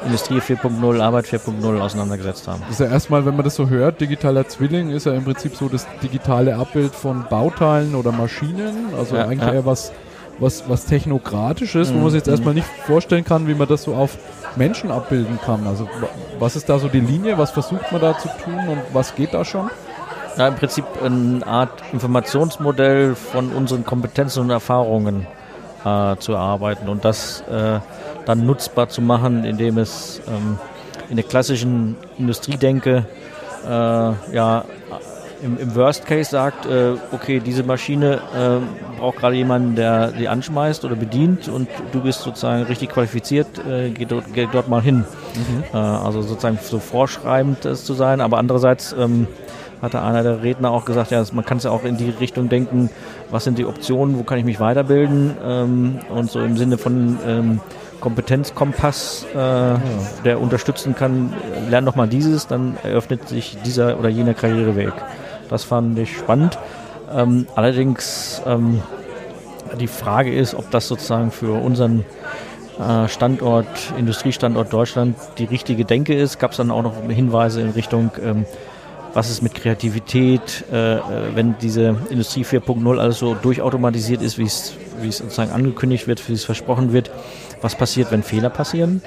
Industrie 0.05 0.39
4.0, 0.39 1.01
Arbeit 1.01 1.25
4.0 1.25 1.79
auseinandergesetzt 1.79 2.47
haben. 2.47 2.61
Das 2.61 2.79
ist 2.79 2.79
ja 2.79 2.91
erstmal, 2.91 3.25
wenn 3.25 3.35
man 3.35 3.43
das 3.43 3.55
so 3.55 3.69
hört, 3.69 4.01
digitaler 4.01 4.47
Zwilling 4.47 4.91
ist 4.91 5.05
ja 5.05 5.13
im 5.13 5.23
Prinzip 5.23 5.55
so 5.55 5.67
das 5.67 5.87
digitale 6.01 6.55
Abbild 6.55 6.93
von 6.95 7.25
Bauteilen 7.29 7.95
oder 7.95 8.11
Maschinen, 8.11 8.93
also 8.97 9.15
ja, 9.15 9.25
eigentlich 9.25 9.41
ja. 9.41 9.53
eher 9.53 9.65
was, 9.65 9.91
was, 10.39 10.69
was 10.69 10.85
Technokratisches, 10.85 11.91
mhm. 11.91 11.95
wo 11.95 11.99
man 11.99 12.11
sich 12.11 12.19
jetzt 12.19 12.27
erstmal 12.27 12.53
nicht 12.53 12.67
vorstellen 12.85 13.23
kann, 13.23 13.47
wie 13.47 13.55
man 13.55 13.67
das 13.67 13.83
so 13.83 13.95
auf 13.95 14.17
Menschen 14.55 14.91
abbilden 14.91 15.39
kann. 15.43 15.67
Also 15.67 15.87
was 16.39 16.55
ist 16.55 16.69
da 16.69 16.79
so 16.79 16.87
die 16.87 16.99
Linie, 16.99 17.37
was 17.37 17.51
versucht 17.51 17.91
man 17.91 18.01
da 18.01 18.17
zu 18.17 18.29
tun 18.43 18.67
und 18.69 18.79
was 18.93 19.15
geht 19.15 19.33
da 19.33 19.43
schon? 19.43 19.69
ja, 20.37 20.47
im 20.47 20.55
Prinzip 20.55 20.85
eine 21.03 21.45
Art 21.45 21.71
Informationsmodell 21.93 23.15
von 23.15 23.51
unseren 23.51 23.85
Kompetenzen 23.85 24.41
und 24.41 24.49
Erfahrungen 24.49 25.27
äh, 25.83 26.15
zu 26.17 26.33
erarbeiten 26.33 26.89
und 26.89 27.05
das 27.05 27.41
äh, 27.49 27.79
dann 28.25 28.45
nutzbar 28.45 28.89
zu 28.89 29.01
machen, 29.01 29.43
indem 29.45 29.77
es 29.77 30.21
ähm, 30.27 30.57
in 31.09 31.15
der 31.15 31.25
klassischen 31.25 31.95
Industriedenke 32.17 33.05
äh, 33.65 33.69
ja, 33.69 34.65
im, 35.43 35.57
im, 35.57 35.75
Worst 35.75 36.05
Case 36.05 36.29
sagt, 36.29 36.65
äh, 36.65 36.93
okay, 37.11 37.39
diese 37.39 37.63
Maschine 37.63 38.19
äh, 38.35 38.97
braucht 38.99 39.17
gerade 39.17 39.35
jemanden, 39.35 39.75
der 39.75 40.13
sie 40.17 40.27
anschmeißt 40.27 40.85
oder 40.85 40.95
bedient 40.95 41.47
und 41.47 41.67
du 41.91 42.01
bist 42.01 42.21
sozusagen 42.21 42.63
richtig 42.63 42.89
qualifiziert, 42.89 43.47
äh, 43.67 43.89
geh, 43.89 44.05
dort, 44.05 44.25
geh, 44.33 44.47
dort, 44.51 44.69
mal 44.69 44.81
hin. 44.81 44.97
Mhm. 45.35 45.63
Äh, 45.73 45.77
also 45.77 46.21
sozusagen 46.21 46.57
so 46.61 46.79
vorschreibend 46.79 47.65
es 47.65 47.85
zu 47.85 47.93
sein, 47.93 48.21
aber 48.21 48.37
andererseits 48.37 48.95
ähm, 48.97 49.27
hatte 49.81 50.01
einer 50.01 50.23
der 50.23 50.41
Redner 50.41 50.71
auch 50.71 50.85
gesagt, 50.85 51.11
ja, 51.11 51.23
man 51.33 51.45
kann 51.45 51.57
es 51.57 51.63
ja 51.63 51.71
auch 51.71 51.83
in 51.83 51.97
die 51.97 52.09
Richtung 52.09 52.49
denken, 52.49 52.89
was 53.29 53.43
sind 53.43 53.57
die 53.57 53.65
Optionen, 53.65 54.17
wo 54.17 54.23
kann 54.23 54.37
ich 54.37 54.45
mich 54.45 54.59
weiterbilden 54.59 55.35
ähm, 55.43 55.99
und 56.09 56.31
so 56.31 56.39
im 56.39 56.57
Sinne 56.57 56.77
von 56.77 57.17
ähm, 57.25 57.59
Kompetenzkompass, 57.99 59.25
äh, 59.33 59.37
ja. 59.37 59.79
der 60.23 60.41
unterstützen 60.41 60.95
kann, 60.95 61.33
lern 61.69 61.85
doch 61.85 61.95
mal 61.95 62.07
dieses, 62.07 62.47
dann 62.47 62.77
eröffnet 62.83 63.27
sich 63.27 63.57
dieser 63.65 63.99
oder 63.99 64.09
jener 64.09 64.33
Karriereweg. 64.33 64.93
Das 65.49 65.63
fand 65.63 65.97
ich 65.99 66.17
spannend. 66.17 66.57
Ähm, 67.13 67.47
allerdings 67.55 68.41
ähm, 68.45 68.81
die 69.79 69.87
Frage 69.87 70.33
ist, 70.33 70.55
ob 70.55 70.69
das 70.71 70.87
sozusagen 70.87 71.31
für 71.31 71.53
unseren 71.61 72.03
äh, 72.79 73.07
Standort, 73.07 73.93
Industriestandort 73.97 74.71
Deutschland 74.71 75.15
die 75.37 75.45
richtige 75.45 75.85
Denke 75.85 76.13
ist. 76.13 76.39
Gab 76.39 76.51
es 76.51 76.57
dann 76.57 76.71
auch 76.71 76.83
noch 76.83 76.95
Hinweise 77.07 77.61
in 77.61 77.69
Richtung, 77.71 78.11
ähm, 78.23 78.45
was 79.13 79.29
ist 79.29 79.41
mit 79.41 79.55
Kreativität, 79.55 80.65
äh, 80.71 80.95
äh 80.95 81.01
wenn 81.33 81.55
diese 81.59 81.95
Industrie 82.09 82.43
4.0 82.43 82.99
alles 82.99 83.19
so 83.19 83.33
durchautomatisiert 83.33 84.21
ist, 84.21 84.37
wie 84.37 84.43
es 84.43 84.73
sozusagen 85.11 85.51
angekündigt 85.51 86.07
wird, 86.07 86.27
wie 86.29 86.33
es 86.33 86.45
versprochen 86.45 86.93
wird. 86.93 87.11
Was 87.61 87.75
passiert, 87.75 88.11
wenn 88.11 88.23
Fehler 88.23 88.49
passieren? 88.49 89.01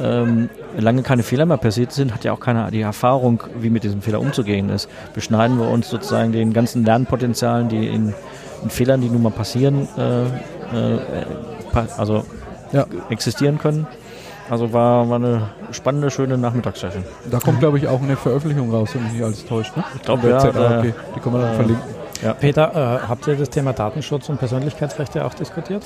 ähm, 0.00 0.48
lange 0.76 1.02
keine 1.02 1.22
Fehler 1.22 1.46
mehr 1.46 1.56
passiert 1.56 1.92
sind, 1.92 2.14
hat 2.14 2.24
ja 2.24 2.32
auch 2.32 2.40
keiner 2.40 2.70
die 2.70 2.80
Erfahrung, 2.80 3.42
wie 3.58 3.70
mit 3.70 3.84
diesem 3.84 4.02
Fehler 4.02 4.20
umzugehen 4.20 4.68
ist. 4.68 4.88
Beschneiden 5.14 5.58
wir 5.58 5.68
uns 5.68 5.88
sozusagen 5.88 6.32
den 6.32 6.52
ganzen 6.52 6.84
Lernpotenzialen, 6.84 7.68
die 7.68 7.86
in, 7.86 8.14
in 8.62 8.70
Fehlern, 8.70 9.00
die 9.00 9.08
nun 9.08 9.22
mal 9.22 9.30
passieren, 9.30 9.88
äh, 9.96 10.24
äh, 10.24 10.28
also 11.96 12.24
ja. 12.72 12.86
existieren 13.10 13.58
können. 13.58 13.86
Also 14.50 14.72
war, 14.74 15.08
war 15.08 15.16
eine 15.16 15.48
spannende, 15.70 16.10
schöne 16.10 16.36
Nachmittagssession. 16.36 17.02
Da 17.30 17.38
kommt, 17.38 17.60
glaube 17.60 17.78
ich, 17.78 17.88
auch 17.88 18.02
eine 18.02 18.16
Veröffentlichung 18.16 18.70
raus, 18.70 18.90
wenn 18.92 19.04
mich 19.04 19.12
nicht 19.14 19.24
alles 19.24 19.46
täuscht. 19.46 19.74
Ne? 19.74 19.84
Ich 19.94 20.02
glaube, 20.02 20.28
ja. 20.28 20.38
ZAP, 20.38 20.82
die 20.82 21.20
können 21.20 21.34
wir 21.34 21.40
dann 21.40 21.52
äh, 21.52 21.56
verlinken. 21.56 21.93
Ja. 22.22 22.34
Peter, 22.34 23.00
äh, 23.02 23.06
habt 23.08 23.26
ihr 23.26 23.36
das 23.36 23.50
Thema 23.50 23.72
Datenschutz 23.72 24.28
und 24.28 24.38
Persönlichkeitsrechte 24.38 25.24
auch 25.24 25.34
diskutiert? 25.34 25.84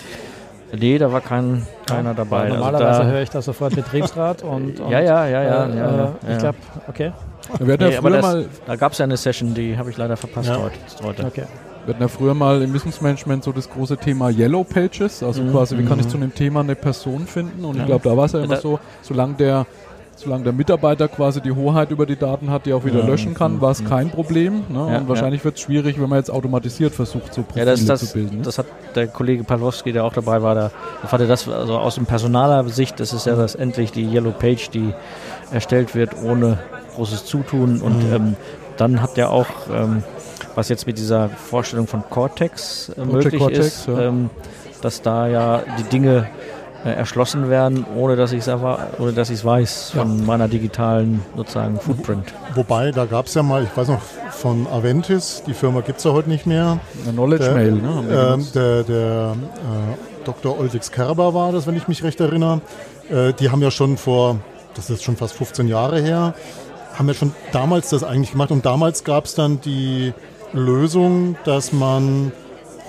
Nee, 0.72 0.98
da 0.98 1.10
war 1.10 1.20
kein, 1.20 1.66
keiner 1.86 2.14
dabei. 2.14 2.48
Normalerweise 2.48 3.00
also 3.00 3.10
höre 3.10 3.22
ich 3.22 3.30
da 3.30 3.40
sofort 3.40 3.74
Betriebsrat 3.74 4.42
und, 4.42 4.80
und 4.80 4.90
ja, 4.90 5.00
ja, 5.00 5.26
ja, 5.26 5.42
ja. 5.42 5.64
Äh, 5.64 5.76
ja, 5.76 5.94
ja 5.96 6.14
ich 6.30 6.38
glaube, 6.38 6.58
okay. 6.88 7.12
Wir 7.58 7.78
nee, 7.78 7.92
ja 7.92 7.98
aber 7.98 8.10
das, 8.10 8.22
mal 8.22 8.46
da 8.66 8.76
gab 8.76 8.92
es 8.92 8.98
ja 8.98 9.04
eine 9.04 9.16
Session, 9.16 9.54
die 9.54 9.78
habe 9.78 9.90
ich 9.90 9.96
leider 9.96 10.18
verpasst 10.18 10.50
heute, 10.50 10.76
heute. 11.02 11.26
Okay. 11.26 11.44
Wir 11.86 11.94
hatten 11.94 12.02
ja 12.02 12.08
früher 12.08 12.34
mal 12.34 12.60
im 12.60 12.74
Wissensmanagement 12.74 13.44
so 13.44 13.52
das 13.52 13.70
große 13.70 13.96
Thema 13.96 14.28
Yellow 14.28 14.62
Pages, 14.64 15.22
also 15.22 15.42
mhm. 15.42 15.52
quasi, 15.52 15.78
wie 15.78 15.86
kann 15.86 15.98
ich 15.98 16.04
mhm. 16.04 16.10
zu 16.10 16.16
einem 16.18 16.34
Thema 16.34 16.60
eine 16.60 16.74
Person 16.74 17.26
finden? 17.26 17.64
Und 17.64 17.78
ich 17.78 17.86
glaube, 17.86 18.06
da 18.06 18.14
war 18.14 18.26
es 18.26 18.32
ja 18.32 18.44
immer 18.44 18.56
so, 18.56 18.78
solange 19.00 19.34
der 19.34 19.66
solange 20.18 20.44
der 20.44 20.52
Mitarbeiter 20.52 21.08
quasi 21.08 21.40
die 21.40 21.52
Hoheit 21.52 21.90
über 21.90 22.06
die 22.06 22.16
Daten 22.16 22.50
hat, 22.50 22.66
die 22.66 22.72
auch 22.72 22.84
wieder 22.84 23.00
ja, 23.00 23.06
löschen 23.06 23.34
kann, 23.34 23.60
war 23.60 23.70
es 23.70 23.84
kein 23.84 24.10
Problem. 24.10 24.64
Ne? 24.68 24.88
Ja, 24.90 24.98
und 24.98 25.08
wahrscheinlich 25.08 25.42
ja. 25.42 25.46
wird 25.46 25.56
es 25.56 25.62
schwierig, 25.62 26.00
wenn 26.00 26.08
man 26.08 26.18
jetzt 26.18 26.30
automatisiert 26.30 26.94
versucht, 26.94 27.32
so 27.32 27.42
Profile 27.42 27.66
ja, 27.66 27.70
das, 27.70 27.84
das, 27.84 28.00
zu 28.00 28.12
bilden. 28.12 28.38
Ne? 28.38 28.42
Das 28.42 28.58
hat 28.58 28.66
der 28.94 29.06
Kollege 29.06 29.44
Pawlowski, 29.44 29.92
der 29.92 30.04
auch 30.04 30.12
dabei 30.12 30.42
war, 30.42 30.54
da 30.54 30.70
fand 31.06 31.22
er 31.22 31.28
das 31.28 31.48
also 31.48 31.78
aus 31.78 31.94
dem 31.94 32.06
personaler 32.06 32.68
Sicht, 32.68 32.98
das 33.00 33.12
ist 33.12 33.26
ja 33.26 33.36
das 33.36 33.54
endlich 33.54 33.92
die 33.92 34.04
Yellow 34.04 34.32
Page, 34.32 34.70
die 34.70 34.92
erstellt 35.52 35.94
wird 35.94 36.10
ohne 36.22 36.58
großes 36.94 37.24
Zutun. 37.24 37.80
Und 37.80 38.08
mhm. 38.08 38.14
ähm, 38.14 38.36
dann 38.76 39.00
hat 39.02 39.16
er 39.18 39.30
auch, 39.30 39.46
ähm, 39.72 40.02
was 40.54 40.68
jetzt 40.68 40.86
mit 40.86 40.98
dieser 40.98 41.28
Vorstellung 41.28 41.86
von 41.86 42.02
Cortex 42.08 42.90
äh, 42.90 43.04
möglich 43.04 43.40
Cortex, 43.40 43.66
ist, 43.66 43.88
ähm, 43.88 44.30
dass 44.82 45.02
da 45.02 45.28
ja 45.28 45.62
die 45.78 45.84
Dinge 45.84 46.28
äh, 46.84 46.90
erschlossen 46.90 47.50
werden, 47.50 47.84
ohne 47.96 48.16
dass 48.16 48.32
ich 48.32 48.38
es 48.38 49.44
weiß 49.44 49.90
von 49.90 50.18
ja. 50.18 50.24
meiner 50.24 50.48
digitalen 50.48 51.22
sozusagen 51.36 51.80
Footprint. 51.80 52.32
Wobei, 52.54 52.92
da 52.92 53.04
gab 53.04 53.26
es 53.26 53.34
ja 53.34 53.42
mal, 53.42 53.64
ich 53.64 53.76
weiß 53.76 53.88
noch, 53.88 54.00
von 54.30 54.66
Aventis, 54.68 55.42
die 55.46 55.54
Firma 55.54 55.80
gibt 55.80 55.98
es 55.98 56.04
ja 56.04 56.12
heute 56.12 56.28
nicht 56.28 56.46
mehr. 56.46 56.78
Eine 57.02 57.12
Knowledge 57.12 57.44
der, 57.44 57.54
Mail, 57.54 57.72
ne? 57.72 58.36
Äh, 58.38 58.52
der, 58.52 58.84
der 58.84 59.36
äh, 59.36 60.24
Dr. 60.24 60.58
Olsix 60.58 60.92
Kerber 60.92 61.34
war 61.34 61.50
das, 61.52 61.66
wenn 61.66 61.76
ich 61.76 61.88
mich 61.88 62.04
recht 62.04 62.20
erinnere. 62.20 62.60
Äh, 63.10 63.32
die 63.32 63.50
haben 63.50 63.62
ja 63.62 63.70
schon 63.70 63.96
vor, 63.96 64.38
das 64.74 64.90
ist 64.90 65.02
schon 65.02 65.16
fast 65.16 65.34
15 65.34 65.66
Jahre 65.66 66.00
her, 66.00 66.34
haben 66.94 67.08
ja 67.08 67.14
schon 67.14 67.32
damals 67.50 67.90
das 67.90 68.04
eigentlich 68.04 68.32
gemacht 68.32 68.50
und 68.50 68.64
damals 68.64 69.02
gab 69.02 69.24
es 69.24 69.34
dann 69.34 69.60
die 69.60 70.12
Lösung, 70.52 71.36
dass 71.44 71.72
man 71.72 72.32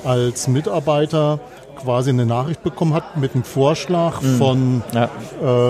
als 0.03 0.47
Mitarbeiter 0.47 1.39
quasi 1.79 2.09
eine 2.09 2.25
Nachricht 2.25 2.63
bekommen 2.63 2.93
hat 2.93 3.17
mit 3.17 3.33
einem 3.33 3.43
Vorschlag 3.43 4.21
mhm. 4.21 4.37
von 4.37 4.83
ja. 4.93 5.09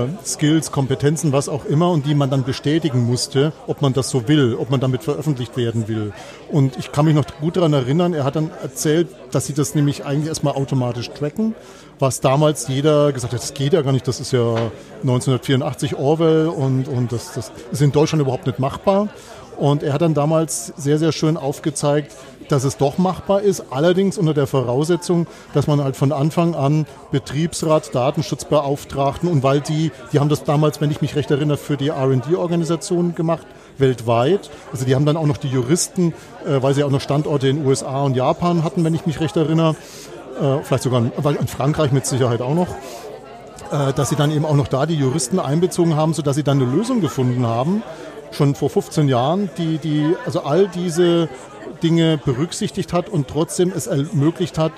äh, 0.03 0.07
Skills, 0.25 0.71
Kompetenzen, 0.71 1.31
was 1.31 1.49
auch 1.49 1.65
immer 1.65 1.91
und 1.91 2.05
die 2.05 2.15
man 2.15 2.29
dann 2.29 2.43
bestätigen 2.43 3.05
musste, 3.05 3.53
ob 3.67 3.81
man 3.81 3.93
das 3.93 4.09
so 4.09 4.27
will, 4.27 4.55
ob 4.55 4.69
man 4.69 4.79
damit 4.79 5.03
veröffentlicht 5.03 5.55
werden 5.57 5.87
will. 5.87 6.11
Und 6.49 6.77
ich 6.77 6.91
kann 6.91 7.05
mich 7.05 7.15
noch 7.15 7.25
gut 7.39 7.57
daran 7.57 7.73
erinnern, 7.73 8.13
er 8.13 8.23
hat 8.23 8.35
dann 8.35 8.51
erzählt, 8.61 9.07
dass 9.31 9.45
sie 9.45 9.53
das 9.53 9.75
nämlich 9.75 10.05
eigentlich 10.05 10.27
erstmal 10.27 10.53
automatisch 10.53 11.09
tracken, 11.09 11.55
was 11.99 12.21
damals 12.21 12.67
jeder 12.67 13.11
gesagt 13.11 13.33
hat, 13.33 13.41
das 13.41 13.53
geht 13.53 13.73
ja 13.73 13.81
gar 13.81 13.91
nicht, 13.91 14.07
das 14.07 14.19
ist 14.19 14.31
ja 14.31 14.55
1984 15.01 15.95
Orwell 15.97 16.47
und, 16.47 16.87
und 16.87 17.11
das, 17.11 17.33
das 17.33 17.51
ist 17.71 17.81
in 17.81 17.91
Deutschland 17.91 18.21
überhaupt 18.21 18.47
nicht 18.47 18.59
machbar. 18.59 19.09
Und 19.57 19.83
er 19.83 19.91
hat 19.91 20.01
dann 20.01 20.13
damals 20.13 20.67
sehr, 20.77 20.97
sehr 20.99 21.11
schön 21.11 21.35
aufgezeigt, 21.35 22.15
dass 22.49 22.63
es 22.63 22.77
doch 22.77 22.97
machbar 22.97 23.41
ist, 23.41 23.65
allerdings 23.71 24.17
unter 24.17 24.33
der 24.33 24.47
Voraussetzung, 24.47 25.27
dass 25.53 25.67
man 25.67 25.83
halt 25.83 25.95
von 25.95 26.11
Anfang 26.11 26.55
an 26.55 26.85
Betriebsrat, 27.11 27.93
Datenschutzbeauftragten 27.95 29.29
und 29.29 29.43
weil 29.43 29.61
die, 29.61 29.91
die 30.11 30.19
haben 30.19 30.29
das 30.29 30.43
damals, 30.43 30.81
wenn 30.81 30.91
ich 30.91 31.01
mich 31.01 31.15
recht 31.15 31.31
erinnere, 31.31 31.57
für 31.57 31.77
die 31.77 31.89
R&D-Organisation 31.89 33.15
gemacht, 33.15 33.47
weltweit. 33.77 34.49
Also 34.71 34.85
die 34.85 34.95
haben 34.95 35.05
dann 35.05 35.17
auch 35.17 35.25
noch 35.25 35.37
die 35.37 35.47
Juristen, 35.47 36.13
äh, 36.45 36.61
weil 36.61 36.73
sie 36.73 36.83
auch 36.83 36.91
noch 36.91 37.01
Standorte 37.01 37.47
in 37.47 37.65
USA 37.65 38.03
und 38.03 38.15
Japan 38.15 38.63
hatten, 38.63 38.83
wenn 38.83 38.93
ich 38.93 39.05
mich 39.05 39.19
recht 39.19 39.37
erinnere, 39.37 39.75
äh, 40.39 40.63
vielleicht 40.63 40.83
sogar 40.83 40.99
in, 41.01 41.11
in 41.11 41.47
Frankreich 41.47 41.91
mit 41.91 42.05
Sicherheit 42.05 42.41
auch 42.41 42.55
noch. 42.55 42.67
Äh, 43.71 43.93
dass 43.93 44.09
sie 44.09 44.15
dann 44.15 44.31
eben 44.31 44.45
auch 44.45 44.55
noch 44.55 44.67
da 44.67 44.87
die 44.87 44.95
Juristen 44.95 45.39
einbezogen 45.39 45.95
haben, 45.95 46.13
sodass 46.13 46.35
sie 46.35 46.43
dann 46.43 46.59
eine 46.59 46.71
Lösung 46.71 47.01
gefunden 47.01 47.45
haben, 47.45 47.83
schon 48.31 48.55
vor 48.55 48.69
15 48.69 49.07
Jahren, 49.07 49.49
die, 49.57 49.77
die 49.77 50.15
also 50.25 50.41
all 50.41 50.67
diese 50.67 51.29
Dinge 51.83 52.17
berücksichtigt 52.17 52.93
hat 52.93 53.09
und 53.09 53.27
trotzdem 53.27 53.71
es 53.75 53.87
ermöglicht 53.87 54.57
hat, 54.57 54.71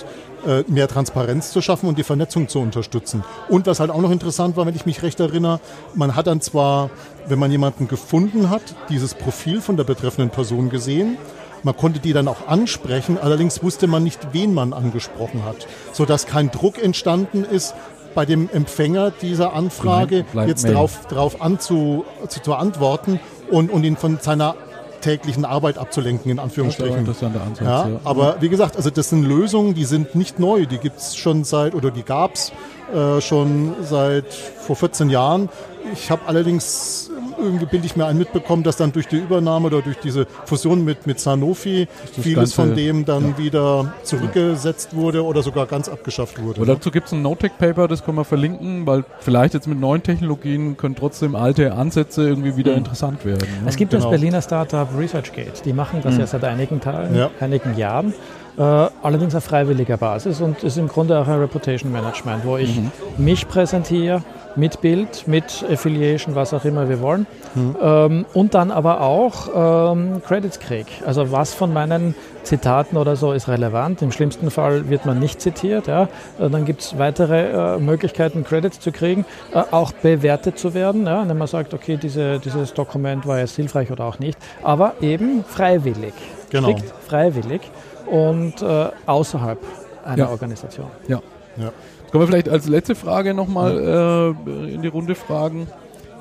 äh, 0.46 0.64
mehr 0.68 0.88
Transparenz 0.88 1.52
zu 1.52 1.62
schaffen 1.62 1.88
und 1.88 1.98
die 1.98 2.04
Vernetzung 2.04 2.48
zu 2.48 2.60
unterstützen. 2.60 3.24
Und 3.50 3.68
was 3.68 3.80
halt 3.80 3.92
auch 3.92 4.02
noch 4.02 4.12
interessant 4.12 4.58
war, 4.58 4.66
wenn 4.66 4.76
ich 4.76 4.86
mich 4.86 5.04
recht 5.04 5.20
erinnere, 5.20 5.60
man 5.94 6.16
hat 6.16 6.28
dann 6.28 6.42
zwar, 6.42 6.90
wenn 7.28 7.40
man 7.40 7.52
jemanden 7.52 7.88
gefunden 7.88 8.50
hat, 8.50 8.62
dieses 8.90 9.14
Profil 9.14 9.62
von 9.62 9.78
der 9.78 9.84
betreffenden 9.84 10.30
Person 10.32 10.70
gesehen, 10.70 11.18
man 11.64 11.78
konnte 11.78 12.00
die 12.00 12.14
dann 12.14 12.28
auch 12.28 12.48
ansprechen, 12.48 13.20
allerdings 13.22 13.62
wusste 13.62 13.86
man 13.86 14.04
nicht, 14.04 14.34
wen 14.34 14.54
man 14.54 14.74
angesprochen 14.74 15.46
hat, 15.46 15.68
sodass 15.94 16.26
kein 16.26 16.50
Druck 16.50 16.82
entstanden 16.82 17.44
ist, 17.44 17.76
bei 18.14 18.26
dem 18.26 18.50
Empfänger 18.52 19.12
dieser 19.12 19.54
Anfrage 19.54 20.26
jetzt 20.46 20.68
darauf 20.68 21.06
drauf 21.08 21.42
anzu, 21.42 22.06
zu, 22.28 22.42
zu 22.42 22.54
antworten 22.54 23.20
und, 23.50 23.72
und 23.72 23.84
ihn 23.84 23.98
von 23.98 24.20
seiner 24.22 24.56
täglichen 25.02 25.46
Arbeit 25.46 25.78
abzulenken, 25.78 26.32
in 26.32 26.40
Anführungsstrichen. 26.40 27.06
Das 27.06 27.18
ist 27.18 27.24
ein 27.24 27.36
Ansatz, 27.36 27.60
ja, 27.62 27.88
ja. 27.90 28.00
Aber 28.04 28.38
wie 28.40 28.50
gesagt, 28.50 28.78
also 28.78 28.90
das 28.90 29.10
sind 29.10 29.24
Lösungen, 29.24 29.74
die 29.74 29.86
sind 29.86 30.16
nicht 30.16 30.40
neu, 30.40 30.66
die 30.66 30.78
gibt 30.78 31.00
es 31.00 31.18
schon 31.18 31.44
seit, 31.44 31.76
oder 31.76 31.92
die 31.92 32.04
gab 32.04 32.36
es 32.36 32.52
äh, 32.94 33.20
schon 33.20 33.74
seit 33.82 34.32
vor 34.34 34.76
14 34.76 35.10
Jahren. 35.10 35.50
Ich 35.94 36.12
habe 36.12 36.22
allerdings 36.28 37.11
irgendwie 37.42 37.66
bilde 37.66 37.86
ich 37.86 37.96
mir 37.96 38.06
ein 38.06 38.18
mitbekommen, 38.18 38.64
dass 38.64 38.78
dann 38.78 38.92
durch 38.92 39.08
die 39.08 39.18
Übernahme 39.18 39.68
oder 39.68 39.82
durch 39.82 39.98
diese 39.98 40.26
Fusion 40.46 40.84
mit, 40.84 41.08
mit 41.08 41.20
Sanofi 41.20 41.88
vieles 42.20 42.36
Ganze, 42.36 42.56
von 42.56 42.76
dem 42.76 43.06
dann 43.06 43.30
ja. 43.32 43.38
wieder 43.38 43.94
zurückgesetzt 44.04 44.96
wurde 44.96 45.24
oder 45.24 45.42
sogar 45.42 45.66
ganz 45.66 45.90
abgeschafft 45.90 46.42
wurde. 46.42 46.62
Oder 46.62 46.76
dazu 46.76 46.92
gibt 46.92 47.08
es 47.08 47.14
ein 47.14 47.22
No-Tech-Paper, 47.22 47.88
das 47.88 48.04
können 48.04 48.18
wir 48.18 48.26
verlinken, 48.26 48.86
weil 48.86 49.04
vielleicht 49.20 49.54
jetzt 49.54 49.68
mit 49.68 49.80
neuen 49.80 50.04
Technologien 50.04 50.78
können 50.78 50.96
trotzdem 50.96 51.36
alte 51.36 51.74
Ansätze 51.74 52.28
irgendwie 52.28 52.56
wieder 52.56 52.74
mhm. 52.74 52.80
interessant 52.80 53.26
werden. 53.26 53.48
Ne? 53.64 53.70
Es 53.70 53.76
gibt 53.76 53.92
genau. 53.92 54.04
das 54.04 54.12
Berliner 54.12 54.42
Startup 54.42 54.88
ResearchGate, 54.98 55.64
die 55.66 55.74
machen 55.74 56.02
das 56.04 56.16
mhm. 56.16 56.22
ja 56.22 56.28
seit 56.28 56.44
einigen, 56.44 56.80
Tagen, 56.80 57.16
ja. 57.16 57.30
einigen 57.40 57.78
Jahren. 57.78 58.14
Äh, 58.58 58.62
allerdings 58.62 59.34
auf 59.34 59.46
freiwilliger 59.46 59.96
Basis 59.96 60.42
und 60.42 60.62
ist 60.64 60.78
im 60.78 60.90
Grunde 60.90 61.18
auch 61.18 61.28
ein 61.28 61.40
Reputation 61.40 61.92
Management, 61.92 62.46
wo 62.46 62.58
ich 62.58 62.76
mhm. 62.76 62.92
mich 63.18 63.48
präsentiere 63.48 64.24
mit 64.56 64.82
Bild, 64.82 65.28
mit 65.28 65.66
Affiliation, 65.70 66.36
was 66.36 66.54
auch 66.54 66.66
immer 66.66 66.90
wir 66.90 67.02
wollen. 67.02 67.28
Mhm. 67.56 67.76
Ähm, 67.82 68.26
und 68.34 68.54
dann 68.54 68.72
aber 68.72 69.02
auch 69.02 69.92
ähm, 69.94 70.22
Credits 70.26 70.60
krieg. 70.60 70.88
Also 71.06 71.32
was 71.32 71.54
von 71.54 71.74
meinen 71.74 72.16
Zitaten 72.44 72.98
oder 72.98 73.16
so 73.16 73.34
ist 73.34 73.48
relevant. 73.48 74.02
Im 74.02 74.12
schlimmsten 74.12 74.52
Fall 74.52 74.90
wird 74.90 75.06
man 75.06 75.20
nicht 75.20 75.42
zitiert. 75.42 75.88
Ja. 75.88 76.04
Äh, 76.40 76.50
dann 76.50 76.66
gibt 76.66 76.82
es 76.82 76.98
weitere 76.98 77.76
äh, 77.76 77.80
Möglichkeiten, 77.80 78.44
Credits 78.44 78.80
zu 78.80 78.92
kriegen, 78.92 79.26
äh, 79.54 79.64
auch 79.72 79.92
bewertet 79.92 80.58
zu 80.58 80.74
werden. 80.74 81.06
Ja. 81.06 81.28
Wenn 81.28 81.38
man 81.38 81.48
sagt, 81.48 81.74
okay, 81.74 81.98
diese, 81.98 82.40
dieses 82.40 82.74
Dokument 82.74 83.26
war 83.28 83.40
jetzt 83.40 83.56
hilfreich 83.56 83.92
oder 83.92 84.06
auch 84.06 84.20
nicht. 84.20 84.38
Aber 84.64 84.94
eben 85.02 85.44
freiwillig. 85.44 86.14
Genau. 86.50 86.70
Strikt 86.70 86.94
freiwillig 87.08 87.62
und 88.08 88.62
äh, 88.62 88.90
außerhalb 89.06 89.60
einer 90.06 90.26
ja. 90.26 90.30
Organisation. 90.30 90.88
Ja. 91.08 91.22
ja. 91.58 91.72
Können 92.12 92.24
wir 92.24 92.28
vielleicht 92.28 92.50
als 92.50 92.68
letzte 92.68 92.96
Frage 92.96 93.34
nochmal 93.34 94.36
äh, 94.46 94.74
in 94.74 94.82
die 94.82 94.90
Runde 94.90 95.16
fragen. 95.16 95.68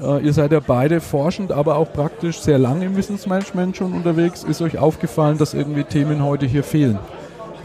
Äh, 0.00 0.24
ihr 0.24 0.32
seid 0.32 0.52
ja 0.52 0.60
beide 0.60 1.00
forschend, 1.00 1.50
aber 1.50 1.76
auch 1.76 1.92
praktisch 1.92 2.40
sehr 2.40 2.58
lange 2.58 2.84
im 2.84 2.96
Wissensmanagement 2.96 3.76
schon 3.76 3.92
unterwegs. 3.92 4.44
Ist 4.44 4.62
euch 4.62 4.78
aufgefallen, 4.78 5.36
dass 5.36 5.52
irgendwie 5.52 5.82
Themen 5.82 6.24
heute 6.24 6.46
hier 6.46 6.62
fehlen? 6.62 6.98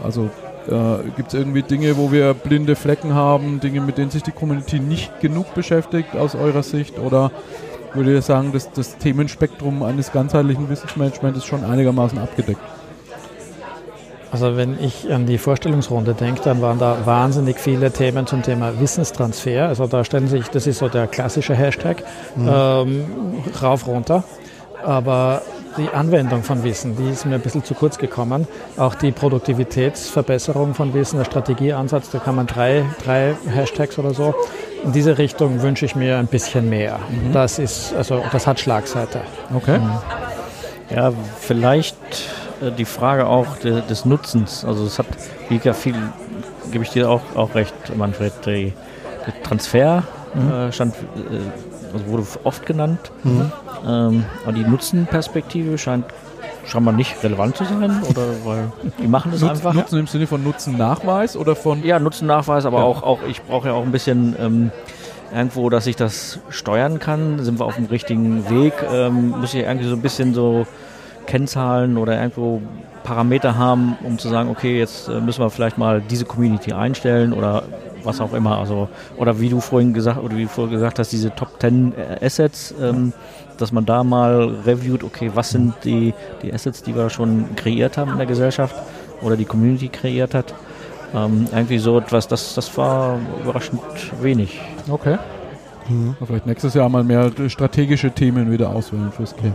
Also 0.02 0.28
äh, 0.68 1.08
gibt 1.16 1.28
es 1.28 1.34
irgendwie 1.34 1.62
Dinge, 1.62 1.96
wo 1.96 2.10
wir 2.10 2.34
blinde 2.34 2.74
Flecken 2.74 3.14
haben, 3.14 3.60
Dinge, 3.60 3.80
mit 3.80 3.96
denen 3.96 4.10
sich 4.10 4.24
die 4.24 4.32
Community 4.32 4.80
nicht 4.80 5.20
genug 5.20 5.54
beschäftigt 5.54 6.16
aus 6.16 6.34
eurer 6.34 6.64
Sicht? 6.64 6.98
Oder 6.98 7.30
würde 7.94 8.12
ihr 8.12 8.22
sagen, 8.22 8.52
dass 8.52 8.72
das 8.72 8.98
Themenspektrum 8.98 9.84
eines 9.84 10.10
ganzheitlichen 10.10 10.68
Wissensmanagements 10.68 11.38
ist 11.38 11.46
schon 11.46 11.64
einigermaßen 11.64 12.18
abgedeckt? 12.18 12.60
Also 14.32 14.56
wenn 14.56 14.82
ich 14.82 15.12
an 15.12 15.26
die 15.26 15.38
Vorstellungsrunde 15.38 16.14
denke, 16.14 16.40
dann 16.42 16.60
waren 16.60 16.78
da 16.78 16.98
wahnsinnig 17.04 17.58
viele 17.58 17.90
Themen 17.90 18.26
zum 18.26 18.42
Thema 18.42 18.78
Wissenstransfer. 18.80 19.68
Also 19.68 19.86
da 19.86 20.04
stellen 20.04 20.28
sich, 20.28 20.48
das 20.48 20.66
ist 20.66 20.78
so 20.78 20.88
der 20.88 21.06
klassische 21.06 21.54
Hashtag, 21.54 22.02
mhm. 22.34 22.48
ähm, 22.52 23.04
rauf, 23.62 23.86
runter. 23.86 24.24
Aber 24.84 25.42
die 25.76 25.88
Anwendung 25.88 26.42
von 26.42 26.64
Wissen, 26.64 26.96
die 26.96 27.10
ist 27.10 27.24
mir 27.24 27.34
ein 27.34 27.40
bisschen 27.40 27.64
zu 27.64 27.74
kurz 27.74 27.98
gekommen. 27.98 28.46
Auch 28.76 28.94
die 28.94 29.12
Produktivitätsverbesserung 29.12 30.74
von 30.74 30.94
Wissen, 30.94 31.18
der 31.18 31.24
Strategieansatz, 31.24 32.10
da 32.10 32.18
kann 32.18 32.34
man 32.34 32.46
drei, 32.46 32.84
drei 33.04 33.34
Hashtags 33.48 33.98
oder 33.98 34.14
so. 34.14 34.34
In 34.84 34.92
diese 34.92 35.18
Richtung 35.18 35.62
wünsche 35.62 35.84
ich 35.84 35.96
mir 35.96 36.18
ein 36.18 36.26
bisschen 36.26 36.68
mehr. 36.68 36.98
Mhm. 37.08 37.32
Das 37.32 37.58
ist, 37.58 37.94
also 37.94 38.22
das 38.32 38.46
hat 38.46 38.60
Schlagseite. 38.60 39.20
Okay. 39.54 39.78
Mhm. 39.78 39.90
Ja, 40.94 41.12
vielleicht 41.40 41.96
die 42.78 42.84
Frage 42.84 43.26
auch 43.26 43.56
de, 43.56 43.82
des 43.82 44.04
Nutzens. 44.04 44.64
Also 44.64 44.84
es 44.84 44.98
hat, 44.98 45.06
wie 45.48 45.60
ja 45.62 45.72
viel, 45.72 45.94
gebe 46.70 46.84
ich 46.84 46.90
dir 46.90 47.10
auch, 47.10 47.22
auch 47.34 47.54
recht, 47.54 47.74
Manfred, 47.96 48.32
der 48.44 48.72
Transfer 49.42 50.02
mhm. 50.34 50.50
äh, 50.50 50.72
stand, 50.72 50.94
äh, 50.94 51.92
also 51.92 52.06
wurde 52.06 52.24
oft 52.44 52.66
genannt. 52.66 53.10
Mhm. 53.24 53.52
Ähm, 53.86 54.24
aber 54.42 54.52
die 54.52 54.64
Nutzenperspektive 54.64 55.78
scheint 55.78 56.06
scheinbar 56.66 56.94
nicht 56.94 57.22
relevant 57.22 57.56
zu 57.56 57.64
sein 57.64 58.02
oder 58.08 58.22
weil 58.44 58.72
die 58.98 59.06
machen 59.06 59.30
das 59.30 59.40
Nutz, 59.40 59.50
einfach. 59.50 59.72
Nutzen 59.72 60.00
im 60.00 60.06
Sinne 60.06 60.26
von 60.26 60.42
Nutzennachweis 60.42 61.36
oder 61.36 61.54
von? 61.54 61.84
Ja, 61.84 61.98
Nutzennachweis, 61.98 62.66
aber 62.66 62.78
ja. 62.78 62.84
auch, 62.84 63.02
auch 63.02 63.20
ich 63.28 63.42
brauche 63.42 63.68
ja 63.68 63.74
auch 63.74 63.84
ein 63.84 63.92
bisschen 63.92 64.34
ähm, 64.38 64.72
irgendwo, 65.32 65.70
dass 65.70 65.86
ich 65.86 65.96
das 65.96 66.40
steuern 66.48 66.98
kann. 66.98 67.44
Sind 67.44 67.60
wir 67.60 67.66
auf 67.66 67.76
dem 67.76 67.86
richtigen 67.86 68.48
Weg? 68.50 68.72
Ähm, 68.92 69.30
muss 69.30 69.54
ich 69.54 69.60
irgendwie 69.60 69.88
so 69.88 69.94
ein 69.94 70.02
bisschen 70.02 70.34
so 70.34 70.66
Kennzahlen 71.26 71.96
oder 71.96 72.18
irgendwo 72.18 72.62
Parameter 73.02 73.56
haben, 73.56 73.96
um 74.02 74.18
zu 74.18 74.28
sagen, 74.28 74.50
okay, 74.50 74.78
jetzt 74.78 75.08
äh, 75.08 75.20
müssen 75.20 75.40
wir 75.40 75.50
vielleicht 75.50 75.78
mal 75.78 76.00
diese 76.00 76.24
Community 76.24 76.72
einstellen 76.72 77.32
oder 77.32 77.62
was 78.02 78.20
auch 78.20 78.32
immer. 78.32 78.58
Also, 78.58 78.88
oder 79.16 79.40
wie 79.40 79.48
du 79.48 79.60
vorhin 79.60 79.94
gesagt 79.94 80.22
oder 80.22 80.36
wie 80.36 80.42
du 80.42 80.48
vorhin 80.48 80.74
gesagt 80.74 80.98
hast, 80.98 81.12
diese 81.12 81.34
Top 81.34 81.60
10 81.60 81.92
äh, 81.92 82.24
Assets, 82.24 82.74
ähm, 82.80 83.12
dass 83.58 83.72
man 83.72 83.86
da 83.86 84.02
mal 84.02 84.56
reviewt, 84.66 85.04
okay, 85.04 85.30
was 85.34 85.50
sind 85.50 85.74
die, 85.84 86.14
die 86.42 86.52
Assets, 86.52 86.82
die 86.82 86.94
wir 86.94 87.08
schon 87.08 87.54
kreiert 87.56 87.96
haben 87.96 88.12
in 88.12 88.18
der 88.18 88.26
Gesellschaft 88.26 88.74
oder 89.22 89.36
die 89.36 89.44
Community 89.44 89.88
kreiert 89.88 90.34
hat. 90.34 90.54
Ähm, 91.14 91.46
irgendwie 91.52 91.78
so 91.78 91.98
etwas, 91.98 92.26
das, 92.26 92.54
das 92.54 92.76
war 92.76 93.18
überraschend 93.42 93.80
wenig. 94.20 94.60
Okay. 94.90 95.18
Mhm. 95.88 96.16
Vielleicht 96.26 96.46
nächstes 96.46 96.74
Jahr 96.74 96.88
mal 96.88 97.04
mehr 97.04 97.30
strategische 97.48 98.10
Themen 98.10 98.50
wieder 98.50 98.70
auswählen 98.70 99.12
fürs 99.12 99.36
Camp. 99.36 99.54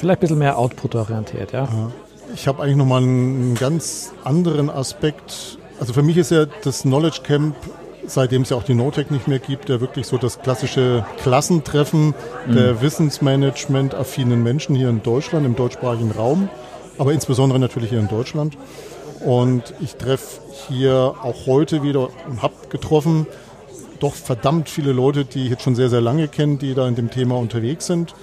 Vielleicht 0.00 0.20
ein 0.20 0.22
bisschen 0.22 0.38
mehr 0.38 0.56
Output-orientiert, 0.56 1.52
ja. 1.52 1.68
Ich 2.34 2.48
habe 2.48 2.62
eigentlich 2.62 2.76
nochmal 2.76 3.02
einen 3.02 3.54
ganz 3.54 4.12
anderen 4.24 4.70
Aspekt. 4.70 5.58
Also 5.78 5.92
für 5.92 6.02
mich 6.02 6.16
ist 6.16 6.30
ja 6.30 6.46
das 6.46 6.82
Knowledge 6.82 7.20
Camp, 7.22 7.54
seitdem 8.06 8.40
es 8.40 8.48
ja 8.48 8.56
auch 8.56 8.62
die 8.62 8.72
NoTech 8.72 9.10
nicht 9.10 9.28
mehr 9.28 9.40
gibt, 9.40 9.68
ja 9.68 9.78
wirklich 9.82 10.06
so 10.06 10.16
das 10.16 10.40
klassische 10.40 11.04
Klassentreffen 11.22 12.14
mhm. 12.46 12.54
der 12.54 12.80
Wissensmanagement-affinen 12.80 14.42
Menschen 14.42 14.74
hier 14.74 14.88
in 14.88 15.02
Deutschland, 15.02 15.44
im 15.44 15.54
deutschsprachigen 15.54 16.12
Raum, 16.12 16.48
aber 16.96 17.12
insbesondere 17.12 17.58
natürlich 17.58 17.90
hier 17.90 18.00
in 18.00 18.08
Deutschland. 18.08 18.56
Und 19.22 19.74
ich 19.82 19.96
treffe 19.96 20.40
hier 20.68 21.14
auch 21.22 21.44
heute 21.44 21.82
wieder 21.82 22.08
und 22.26 22.40
habe 22.40 22.54
getroffen 22.70 23.26
doch 23.98 24.14
verdammt 24.14 24.70
viele 24.70 24.92
Leute, 24.92 25.26
die 25.26 25.44
ich 25.44 25.50
jetzt 25.50 25.62
schon 25.62 25.74
sehr, 25.74 25.90
sehr 25.90 26.00
lange 26.00 26.26
kenne, 26.26 26.56
die 26.56 26.72
da 26.72 26.88
in 26.88 26.94
dem 26.94 27.10
Thema 27.10 27.36
unterwegs 27.36 27.86
sind. 27.86 28.14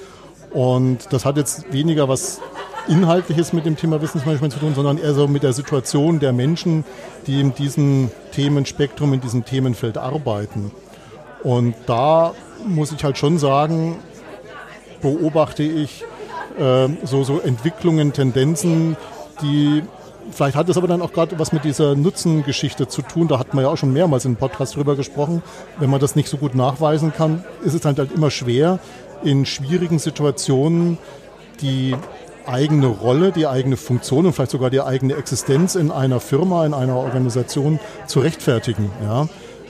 Und 0.58 1.14
das 1.14 1.24
hat 1.24 1.38
jetzt 1.38 1.72
weniger 1.72 2.10
was 2.10 2.42
Inhaltliches 2.88 3.54
mit 3.54 3.68
dem 3.68 3.78
Thema 3.78 4.02
Wissensmanagement 4.02 4.54
zu 4.54 4.60
tun, 4.60 4.74
sondern 4.74 4.98
eher 4.98 5.14
so 5.14 5.28
mit 5.28 5.44
der 5.44 5.54
Situation 5.54 6.20
der 6.20 6.34
Menschen, 6.34 6.84
die 7.28 7.40
in 7.40 7.54
diesem 7.54 8.10
Themenspektrum, 8.32 9.14
in 9.14 9.22
diesem 9.22 9.46
Themenfeld 9.46 10.00
arbeiten. 10.00 10.72
Und 11.44 11.76
da 11.86 12.34
muss 12.66 12.92
ich 12.92 13.04
halt 13.04 13.20
schon 13.20 13.38
sagen, 13.38 14.00
beobachte 15.00 15.62
ich 15.62 16.04
äh, 16.58 16.90
so, 17.04 17.24
so 17.24 17.40
Entwicklungen, 17.40 18.12
Tendenzen, 18.12 18.98
die 19.44 19.84
vielleicht 20.32 20.56
hat 20.56 20.70
es 20.70 20.78
aber 20.78 20.88
dann 20.88 21.04
auch 21.04 21.14
gerade 21.14 21.38
was 21.38 21.52
mit 21.52 21.66
dieser 21.66 21.94
Nutzengeschichte 21.94 22.88
zu 22.88 23.04
tun. 23.04 23.28
Da 23.28 23.38
hat 23.38 23.54
man 23.54 23.64
ja 23.64 23.70
auch 23.70 23.78
schon 23.78 23.94
mehrmals 23.94 24.26
im 24.26 24.36
Podcast 24.36 24.76
drüber 24.76 24.96
gesprochen. 24.96 25.44
Wenn 25.78 25.92
man 25.92 26.00
das 26.00 26.16
nicht 26.16 26.30
so 26.30 26.38
gut 26.38 26.56
nachweisen 26.56 27.14
kann, 27.14 27.44
ist 27.64 27.76
es 27.76 27.86
halt, 27.86 28.00
halt 28.00 28.12
immer 28.12 28.32
schwer, 28.32 28.80
in 29.24 29.46
schwierigen 29.46 30.00
Situationen 30.00 30.98
die 31.62 31.96
eigene 32.46 32.88
Rolle, 32.88 33.32
die 33.32 33.48
eigene 33.48 33.78
Funktion 33.78 34.26
und 34.26 34.34
vielleicht 34.34 34.52
sogar 34.52 34.70
die 34.70 34.82
eigene 34.82 35.16
Existenz 35.16 35.76
in 35.76 35.92
einer 35.92 36.20
Firma, 36.20 36.66
in 36.66 36.74
einer 36.74 36.96
Organisation 36.96 37.80
zu 38.08 38.22
rechtfertigen. 38.22 38.90
Ja? 39.04 39.28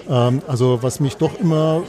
Ähm, 0.09 0.41
also 0.47 0.83
was 0.83 0.99
mich 0.99 1.17
doch 1.17 1.39
immer 1.39 1.83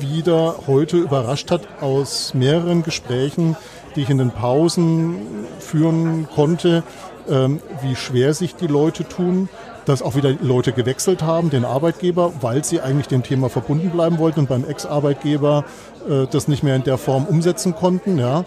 wieder 0.00 0.66
heute 0.66 0.98
überrascht 0.98 1.50
hat 1.50 1.62
aus 1.80 2.34
mehreren 2.34 2.82
Gesprächen, 2.82 3.56
die 3.96 4.02
ich 4.02 4.10
in 4.10 4.18
den 4.18 4.30
Pausen 4.30 5.46
führen 5.58 6.28
konnte, 6.34 6.82
ähm, 7.28 7.60
wie 7.82 7.96
schwer 7.96 8.34
sich 8.34 8.54
die 8.54 8.66
Leute 8.66 9.06
tun, 9.08 9.48
dass 9.88 10.02
auch 10.02 10.14
wieder 10.14 10.34
Leute 10.42 10.72
gewechselt 10.72 11.22
haben, 11.22 11.48
den 11.48 11.64
Arbeitgeber, 11.64 12.32
weil 12.40 12.62
sie 12.62 12.80
eigentlich 12.80 13.08
dem 13.08 13.22
Thema 13.22 13.48
verbunden 13.48 13.90
bleiben 13.90 14.18
wollten 14.18 14.40
und 14.40 14.48
beim 14.48 14.64
Ex-Arbeitgeber 14.68 15.64
äh, 16.08 16.26
das 16.30 16.46
nicht 16.46 16.62
mehr 16.62 16.76
in 16.76 16.84
der 16.84 16.98
Form 16.98 17.24
umsetzen 17.24 17.74
konnten. 17.74 18.18
Ja. 18.18 18.44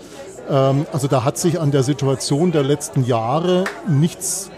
Ähm, 0.50 0.86
also 0.94 1.08
da 1.08 1.24
hat 1.24 1.40
sich 1.40 1.60
an 1.60 1.72
der 1.72 1.82
Situation 1.82 2.52
der 2.52 2.64
letzten 2.64 3.04
Jahre 3.04 3.64
nichts 3.88 4.52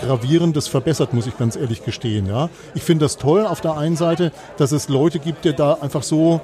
Gravierendes 0.00 0.66
verbessert, 0.66 1.12
muss 1.12 1.26
ich 1.26 1.36
ganz 1.36 1.56
ehrlich 1.56 1.84
gestehen. 1.84 2.26
Ja. 2.26 2.48
Ich 2.74 2.82
finde 2.82 3.04
das 3.04 3.18
toll 3.18 3.44
auf 3.44 3.60
der 3.60 3.76
einen 3.76 3.96
Seite, 3.96 4.32
dass 4.56 4.72
es 4.72 4.88
Leute 4.88 5.18
gibt, 5.18 5.44
die 5.44 5.52
da 5.52 5.74
einfach 5.74 6.02
so 6.02 6.40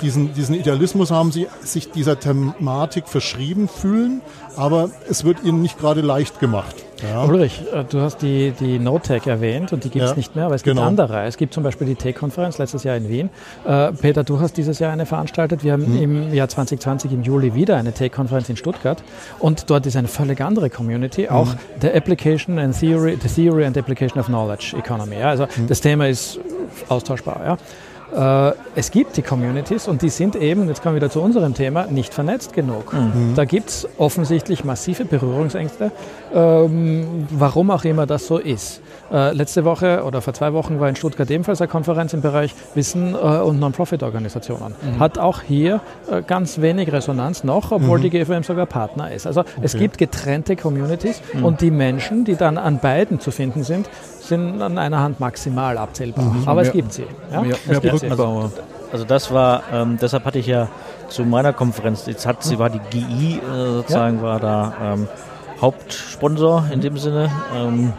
diesen, 0.00 0.34
diesen 0.34 0.54
Idealismus 0.54 1.10
haben, 1.10 1.32
sie 1.32 1.48
sich 1.62 1.90
dieser 1.90 2.18
Thematik 2.18 3.08
verschrieben 3.08 3.68
fühlen, 3.68 4.20
aber 4.56 4.90
es 5.08 5.24
wird 5.24 5.42
ihnen 5.44 5.62
nicht 5.62 5.78
gerade 5.78 6.00
leicht 6.00 6.40
gemacht. 6.40 6.74
Ja. 7.02 7.24
Ulrich, 7.24 7.62
äh, 7.72 7.84
du 7.84 8.00
hast 8.00 8.22
die, 8.22 8.52
die 8.58 8.78
NoTech 8.78 9.26
erwähnt 9.26 9.72
und 9.72 9.84
die 9.84 9.90
gibt 9.90 10.04
es 10.04 10.10
ja, 10.12 10.16
nicht 10.16 10.34
mehr, 10.34 10.46
aber 10.46 10.54
es 10.54 10.62
gibt 10.62 10.76
genau. 10.76 10.86
andere. 10.86 11.24
Es 11.24 11.36
gibt 11.36 11.52
zum 11.52 11.62
Beispiel 11.62 11.86
die 11.86 11.94
Tech-Konferenz 11.94 12.56
letztes 12.58 12.84
Jahr 12.84 12.96
in 12.96 13.08
Wien. 13.08 13.30
Äh, 13.66 13.92
Peter, 13.92 14.24
du 14.24 14.40
hast 14.40 14.56
dieses 14.56 14.78
Jahr 14.78 14.92
eine 14.92 15.04
veranstaltet. 15.04 15.62
Wir 15.62 15.72
haben 15.72 15.94
mhm. 15.94 16.02
im 16.02 16.34
Jahr 16.34 16.48
2020 16.48 17.12
im 17.12 17.22
Juli 17.22 17.54
wieder 17.54 17.76
eine 17.76 17.92
Tech-Konferenz 17.92 18.48
in 18.48 18.56
Stuttgart 18.56 19.02
und 19.38 19.68
dort 19.68 19.84
ist 19.86 19.96
eine 19.96 20.08
völlig 20.08 20.40
andere 20.40 20.70
Community, 20.70 21.22
mhm. 21.22 21.28
auch 21.28 21.48
der 21.82 21.94
Application 21.94 22.58
and 22.58 22.78
Theory, 22.78 23.18
the 23.20 23.28
Theory 23.28 23.66
and 23.66 23.76
Application 23.76 24.18
of 24.18 24.26
Knowledge 24.26 24.74
Economy. 24.78 25.18
Ja? 25.18 25.28
Also 25.28 25.44
mhm. 25.44 25.66
das 25.66 25.80
Thema 25.82 26.08
ist 26.08 26.40
austauschbar. 26.88 27.40
Ja? 27.44 27.56
Äh, 28.14 28.52
es 28.74 28.90
gibt 28.90 29.16
die 29.16 29.22
Communities 29.22 29.88
und 29.88 30.02
die 30.02 30.10
sind 30.10 30.36
eben, 30.36 30.68
jetzt 30.68 30.82
kommen 30.82 30.94
wir 30.94 31.02
wieder 31.02 31.10
zu 31.10 31.20
unserem 31.20 31.54
Thema, 31.54 31.86
nicht 31.86 32.14
vernetzt 32.14 32.52
genug. 32.52 32.92
Mhm. 32.92 33.34
Da 33.34 33.44
gibt 33.44 33.68
es 33.68 33.88
offensichtlich 33.98 34.64
massive 34.64 35.04
Berührungsängste, 35.04 35.90
ähm, 36.34 37.26
warum 37.30 37.70
auch 37.70 37.84
immer 37.84 38.06
das 38.06 38.26
so 38.26 38.38
ist. 38.38 38.80
Äh, 39.12 39.32
letzte 39.32 39.64
Woche 39.64 40.02
oder 40.04 40.20
vor 40.20 40.34
zwei 40.34 40.52
Wochen 40.52 40.80
war 40.80 40.88
in 40.88 40.96
Stuttgart 40.96 41.30
ebenfalls 41.30 41.60
eine 41.60 41.68
Konferenz 41.68 42.12
im 42.12 42.22
Bereich 42.22 42.54
Wissen 42.74 43.14
äh, 43.14 43.16
und 43.16 43.60
Non-Profit-Organisationen. 43.60 44.74
Mhm. 44.80 44.98
Hat 44.98 45.18
auch 45.18 45.42
hier 45.42 45.80
äh, 46.10 46.22
ganz 46.22 46.60
wenig 46.60 46.92
Resonanz 46.92 47.44
noch, 47.44 47.72
obwohl 47.72 47.98
mhm. 47.98 48.02
die 48.02 48.10
GFM 48.10 48.42
sogar 48.42 48.66
Partner 48.66 49.12
ist. 49.12 49.26
Also 49.26 49.40
okay. 49.40 49.50
es 49.62 49.76
gibt 49.76 49.98
getrennte 49.98 50.56
Communities 50.56 51.22
mhm. 51.32 51.44
und 51.44 51.60
die 51.60 51.70
Menschen, 51.70 52.24
die 52.24 52.36
dann 52.36 52.58
an 52.58 52.78
beiden 52.78 53.20
zu 53.20 53.30
finden 53.30 53.62
sind, 53.62 53.88
sind 54.28 54.62
an 54.62 54.78
einer 54.78 55.00
Hand 55.00 55.20
maximal 55.20 55.78
abzählbar. 55.78 56.24
Mhm. 56.24 56.42
Aber 56.46 56.60
mehr, 56.60 56.66
es 56.66 56.72
gibt 56.72 56.92
sie. 56.92 57.06
Ja? 57.32 57.42
Mehr, 57.42 57.56
mehr 57.66 57.80
Brückenbauer. 57.80 58.50
Also 58.92 59.04
das 59.04 59.32
war, 59.32 59.62
ähm, 59.72 59.98
deshalb 60.00 60.24
hatte 60.24 60.38
ich 60.38 60.46
ja 60.46 60.68
zu 61.08 61.24
meiner 61.24 61.52
Konferenz, 61.52 62.06
jetzt 62.06 62.26
hat 62.26 62.42
sie 62.42 62.58
war 62.58 62.70
die 62.70 62.80
GI 62.90 63.38
äh, 63.38 63.66
sozusagen, 63.66 64.22
war 64.22 64.40
da 64.40 64.72
ähm, 64.82 65.08
Hauptsponsor 65.60 66.66
in 66.72 66.80
dem 66.80 66.98
Sinne. 66.98 67.30
Ähm, 67.54 67.92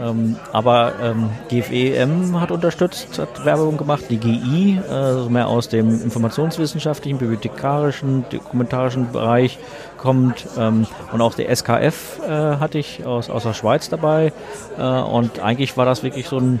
ähm, 0.00 0.36
aber 0.52 0.92
ähm, 1.02 1.30
GFEM 1.48 2.40
hat 2.40 2.50
unterstützt, 2.50 3.18
hat 3.18 3.44
Werbung 3.44 3.76
gemacht, 3.76 4.04
die 4.10 4.18
GI, 4.18 4.80
äh, 4.90 5.28
mehr 5.28 5.48
aus 5.48 5.68
dem 5.68 6.02
informationswissenschaftlichen, 6.02 7.18
bibliothekarischen, 7.18 8.24
dokumentarischen 8.30 9.12
Bereich 9.12 9.58
kommt. 9.98 10.46
Ähm, 10.58 10.86
und 11.12 11.20
auch 11.20 11.34
der 11.34 11.54
SKF 11.54 12.20
äh, 12.26 12.30
hatte 12.30 12.78
ich 12.78 13.04
aus, 13.06 13.30
aus 13.30 13.44
der 13.44 13.54
Schweiz 13.54 13.88
dabei. 13.88 14.32
Äh, 14.78 14.82
und 14.82 15.40
eigentlich 15.40 15.76
war 15.76 15.86
das 15.86 16.02
wirklich 16.02 16.28
so 16.28 16.38
eine 16.38 16.60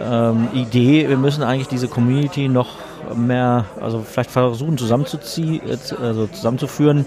ähm, 0.00 0.48
Idee, 0.52 1.08
wir 1.08 1.16
müssen 1.16 1.42
eigentlich 1.42 1.68
diese 1.68 1.88
Community 1.88 2.48
noch 2.48 2.76
mehr, 3.14 3.66
also 3.80 4.00
vielleicht 4.00 4.30
versuchen 4.30 4.78
zusammenzuziehen, 4.78 5.60
äh, 5.68 6.02
also 6.02 6.26
zusammenzuführen 6.26 7.06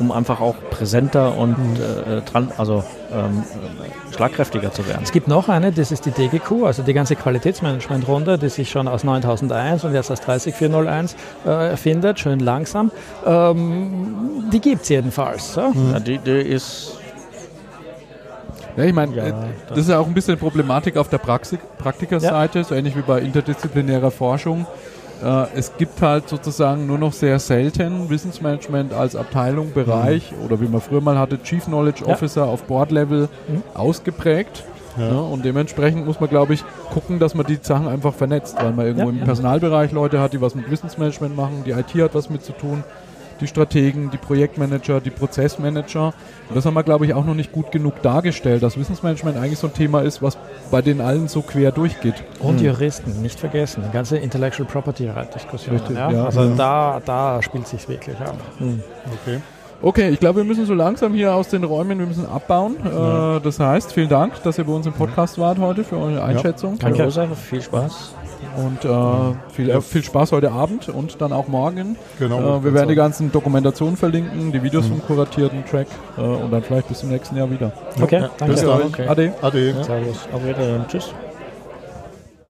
um 0.00 0.10
einfach 0.10 0.40
auch 0.40 0.56
präsenter 0.70 1.36
und 1.36 1.56
äh, 1.78 2.22
dran, 2.22 2.50
also 2.56 2.82
ähm, 3.12 3.44
schlagkräftiger 4.14 4.72
zu 4.72 4.86
werden. 4.88 5.02
Es 5.02 5.12
gibt 5.12 5.28
noch 5.28 5.48
eine, 5.48 5.72
das 5.72 5.92
ist 5.92 6.06
die 6.06 6.10
DGQ, 6.10 6.64
also 6.64 6.82
die 6.82 6.94
ganze 6.94 7.16
Qualitätsmanagement-Runde, 7.16 8.38
die 8.38 8.48
sich 8.48 8.70
schon 8.70 8.88
aus 8.88 9.04
9001 9.04 9.84
und 9.84 9.94
jetzt 9.94 10.10
aus 10.10 10.20
30401 10.20 11.16
äh, 11.44 11.76
findet, 11.76 12.18
schön 12.18 12.40
langsam. 12.40 12.90
Ähm, 13.26 14.48
die 14.52 14.60
gibt 14.60 14.82
es 14.82 14.88
jedenfalls. 14.88 15.54
So? 15.54 15.72
Ja, 15.92 16.00
die, 16.00 16.18
die 16.18 16.30
ist 16.30 16.98
Ja, 18.76 18.84
ich 18.84 18.94
meine, 18.94 19.14
Ja, 19.14 19.26
äh, 19.26 19.32
das 19.68 19.78
ist 19.78 19.90
ja 19.90 19.98
auch 19.98 20.06
ein 20.06 20.14
bisschen 20.14 20.38
Problematik 20.38 20.96
auf 20.96 21.08
der 21.08 21.18
Praxik 21.18 21.60
Praktikerseite, 21.78 22.64
so 22.64 22.74
ähnlich 22.74 22.96
wie 22.96 23.02
bei 23.02 23.20
interdisziplinärer 23.20 24.10
Forschung. 24.10 24.66
Äh, 25.22 25.46
es 25.54 25.76
gibt 25.76 26.00
halt 26.02 26.28
sozusagen 26.28 26.86
nur 26.86 26.98
noch 26.98 27.12
sehr 27.12 27.38
selten 27.38 28.08
Wissensmanagement 28.10 28.92
als 28.94 29.16
Abteilung, 29.16 29.72
Bereich 29.72 30.32
oder 30.44 30.60
wie 30.60 30.68
man 30.68 30.80
früher 30.80 31.00
mal 31.00 31.18
hatte, 31.18 31.42
Chief 31.42 31.64
Knowledge 31.64 32.04
Ja. 32.06 32.12
Officer 32.12 32.44
auf 32.46 32.64
Board-Level 32.64 33.28
Mhm. 33.48 33.62
ausgeprägt. 33.74 34.64
Ja. 34.98 35.08
Ja, 35.08 35.18
und 35.20 35.44
dementsprechend 35.44 36.04
muss 36.04 36.18
man, 36.20 36.28
glaube 36.30 36.52
ich, 36.54 36.64
gucken, 36.92 37.18
dass 37.20 37.34
man 37.34 37.46
die 37.46 37.58
Sachen 37.62 37.86
einfach 37.86 38.12
vernetzt, 38.12 38.56
weil 38.60 38.72
man 38.72 38.86
irgendwo 38.86 39.06
Ja, 39.06 39.10
im 39.12 39.18
ja. 39.18 39.24
Personalbereich 39.24 39.92
Leute 39.92 40.20
hat, 40.20 40.32
die 40.32 40.40
was 40.40 40.54
mit 40.56 40.68
Wissensmanagement 40.70 41.36
machen, 41.36 41.62
die 41.64 41.70
IT 41.70 41.94
hat 42.02 42.14
was 42.14 42.28
mit 42.28 42.42
zu 42.44 42.52
tun, 42.52 42.82
die 43.40 43.46
Strategen, 43.46 44.10
die 44.10 44.16
Projektmanager, 44.18 45.00
die 45.00 45.10
Prozessmanager. 45.10 46.12
Und 46.48 46.56
das 46.56 46.66
haben 46.66 46.74
wir, 46.74 46.82
glaube 46.82 47.06
ich, 47.06 47.14
auch 47.14 47.24
noch 47.24 47.34
nicht 47.34 47.52
gut 47.52 47.72
genug 47.72 48.02
dargestellt, 48.02 48.62
dass 48.62 48.78
Wissensmanagement 48.78 49.36
eigentlich 49.36 49.58
so 49.58 49.66
ein 49.68 49.74
Thema 49.74 50.02
ist, 50.02 50.22
was 50.22 50.36
bei 50.70 50.82
den 50.82 51.00
allen 51.00 51.28
so 51.28 51.42
quer 51.42 51.72
durchgeht. 51.72 52.22
Und 52.40 52.60
Juristen, 52.60 53.22
nicht 53.22 53.38
vergessen, 53.40 53.84
die 53.86 53.92
ganze 53.92 54.18
Intellectual 54.18 54.68
Property 54.68 55.10
Diskussion. 55.34 55.76
Richtig, 55.76 55.96
Ja? 55.96 56.10
ja. 56.10 56.24
Also 56.26 56.42
Ja. 56.42 56.54
da, 56.56 57.00
da 57.04 57.42
spielt 57.42 57.66
sich 57.66 57.88
wirklich 57.88 58.18
ab. 58.20 58.36
Okay. 59.22 59.40
Okay, 59.82 60.10
ich 60.10 60.20
glaube, 60.20 60.40
wir 60.40 60.44
müssen 60.44 60.66
so 60.66 60.74
langsam 60.74 61.14
hier 61.14 61.32
aus 61.34 61.48
den 61.48 61.64
Räumen, 61.64 61.98
wir 61.98 62.04
müssen 62.06 62.26
abbauen. 62.26 62.76
Äh, 62.84 63.40
das 63.40 63.58
heißt, 63.58 63.94
vielen 63.94 64.10
Dank, 64.10 64.42
dass 64.42 64.58
ihr 64.58 64.64
bei 64.64 64.72
uns 64.72 64.84
im 64.86 64.92
Podcast 64.92 65.38
wart 65.38 65.58
heute 65.58 65.84
für 65.84 65.96
eure 65.96 66.22
Einschätzung. 66.22 66.78
Danke. 66.78 67.02
Ursache, 67.04 67.34
viel 67.34 67.62
Spaß. 67.62 68.14
Und 68.56 68.84
äh, 68.84 69.52
viel, 69.52 69.70
äh, 69.70 69.80
viel 69.80 70.02
Spaß 70.02 70.32
heute 70.32 70.50
Abend 70.52 70.88
und 70.88 71.20
dann 71.20 71.32
auch 71.32 71.48
morgen. 71.48 71.96
Genau. 72.18 72.58
Äh, 72.58 72.64
wir 72.64 72.74
werden 72.74 72.88
die 72.88 72.94
ganzen 72.94 73.30
Dokumentationen 73.32 73.96
verlinken, 73.96 74.52
die 74.52 74.62
Videos 74.62 74.86
vom 74.86 75.02
kuratierten 75.02 75.64
Track 75.64 75.86
äh, 76.16 76.20
und 76.20 76.50
dann 76.50 76.62
vielleicht 76.62 76.88
bis 76.88 76.98
zum 77.00 77.10
nächsten 77.10 77.36
Jahr 77.36 77.50
wieder. 77.50 77.72
Okay, 78.00 78.20
Ja, 78.20 78.30
danke. 78.38 78.54
bis 78.54 78.64
dann. 78.64 78.82
Okay. 78.82 79.06
Ade. 79.08 79.32
Ade. 79.42 79.74
Servus. 79.84 80.28
Auf 80.32 80.44
Wiedersehen. 80.44 80.84
Tschüss. 80.88 81.14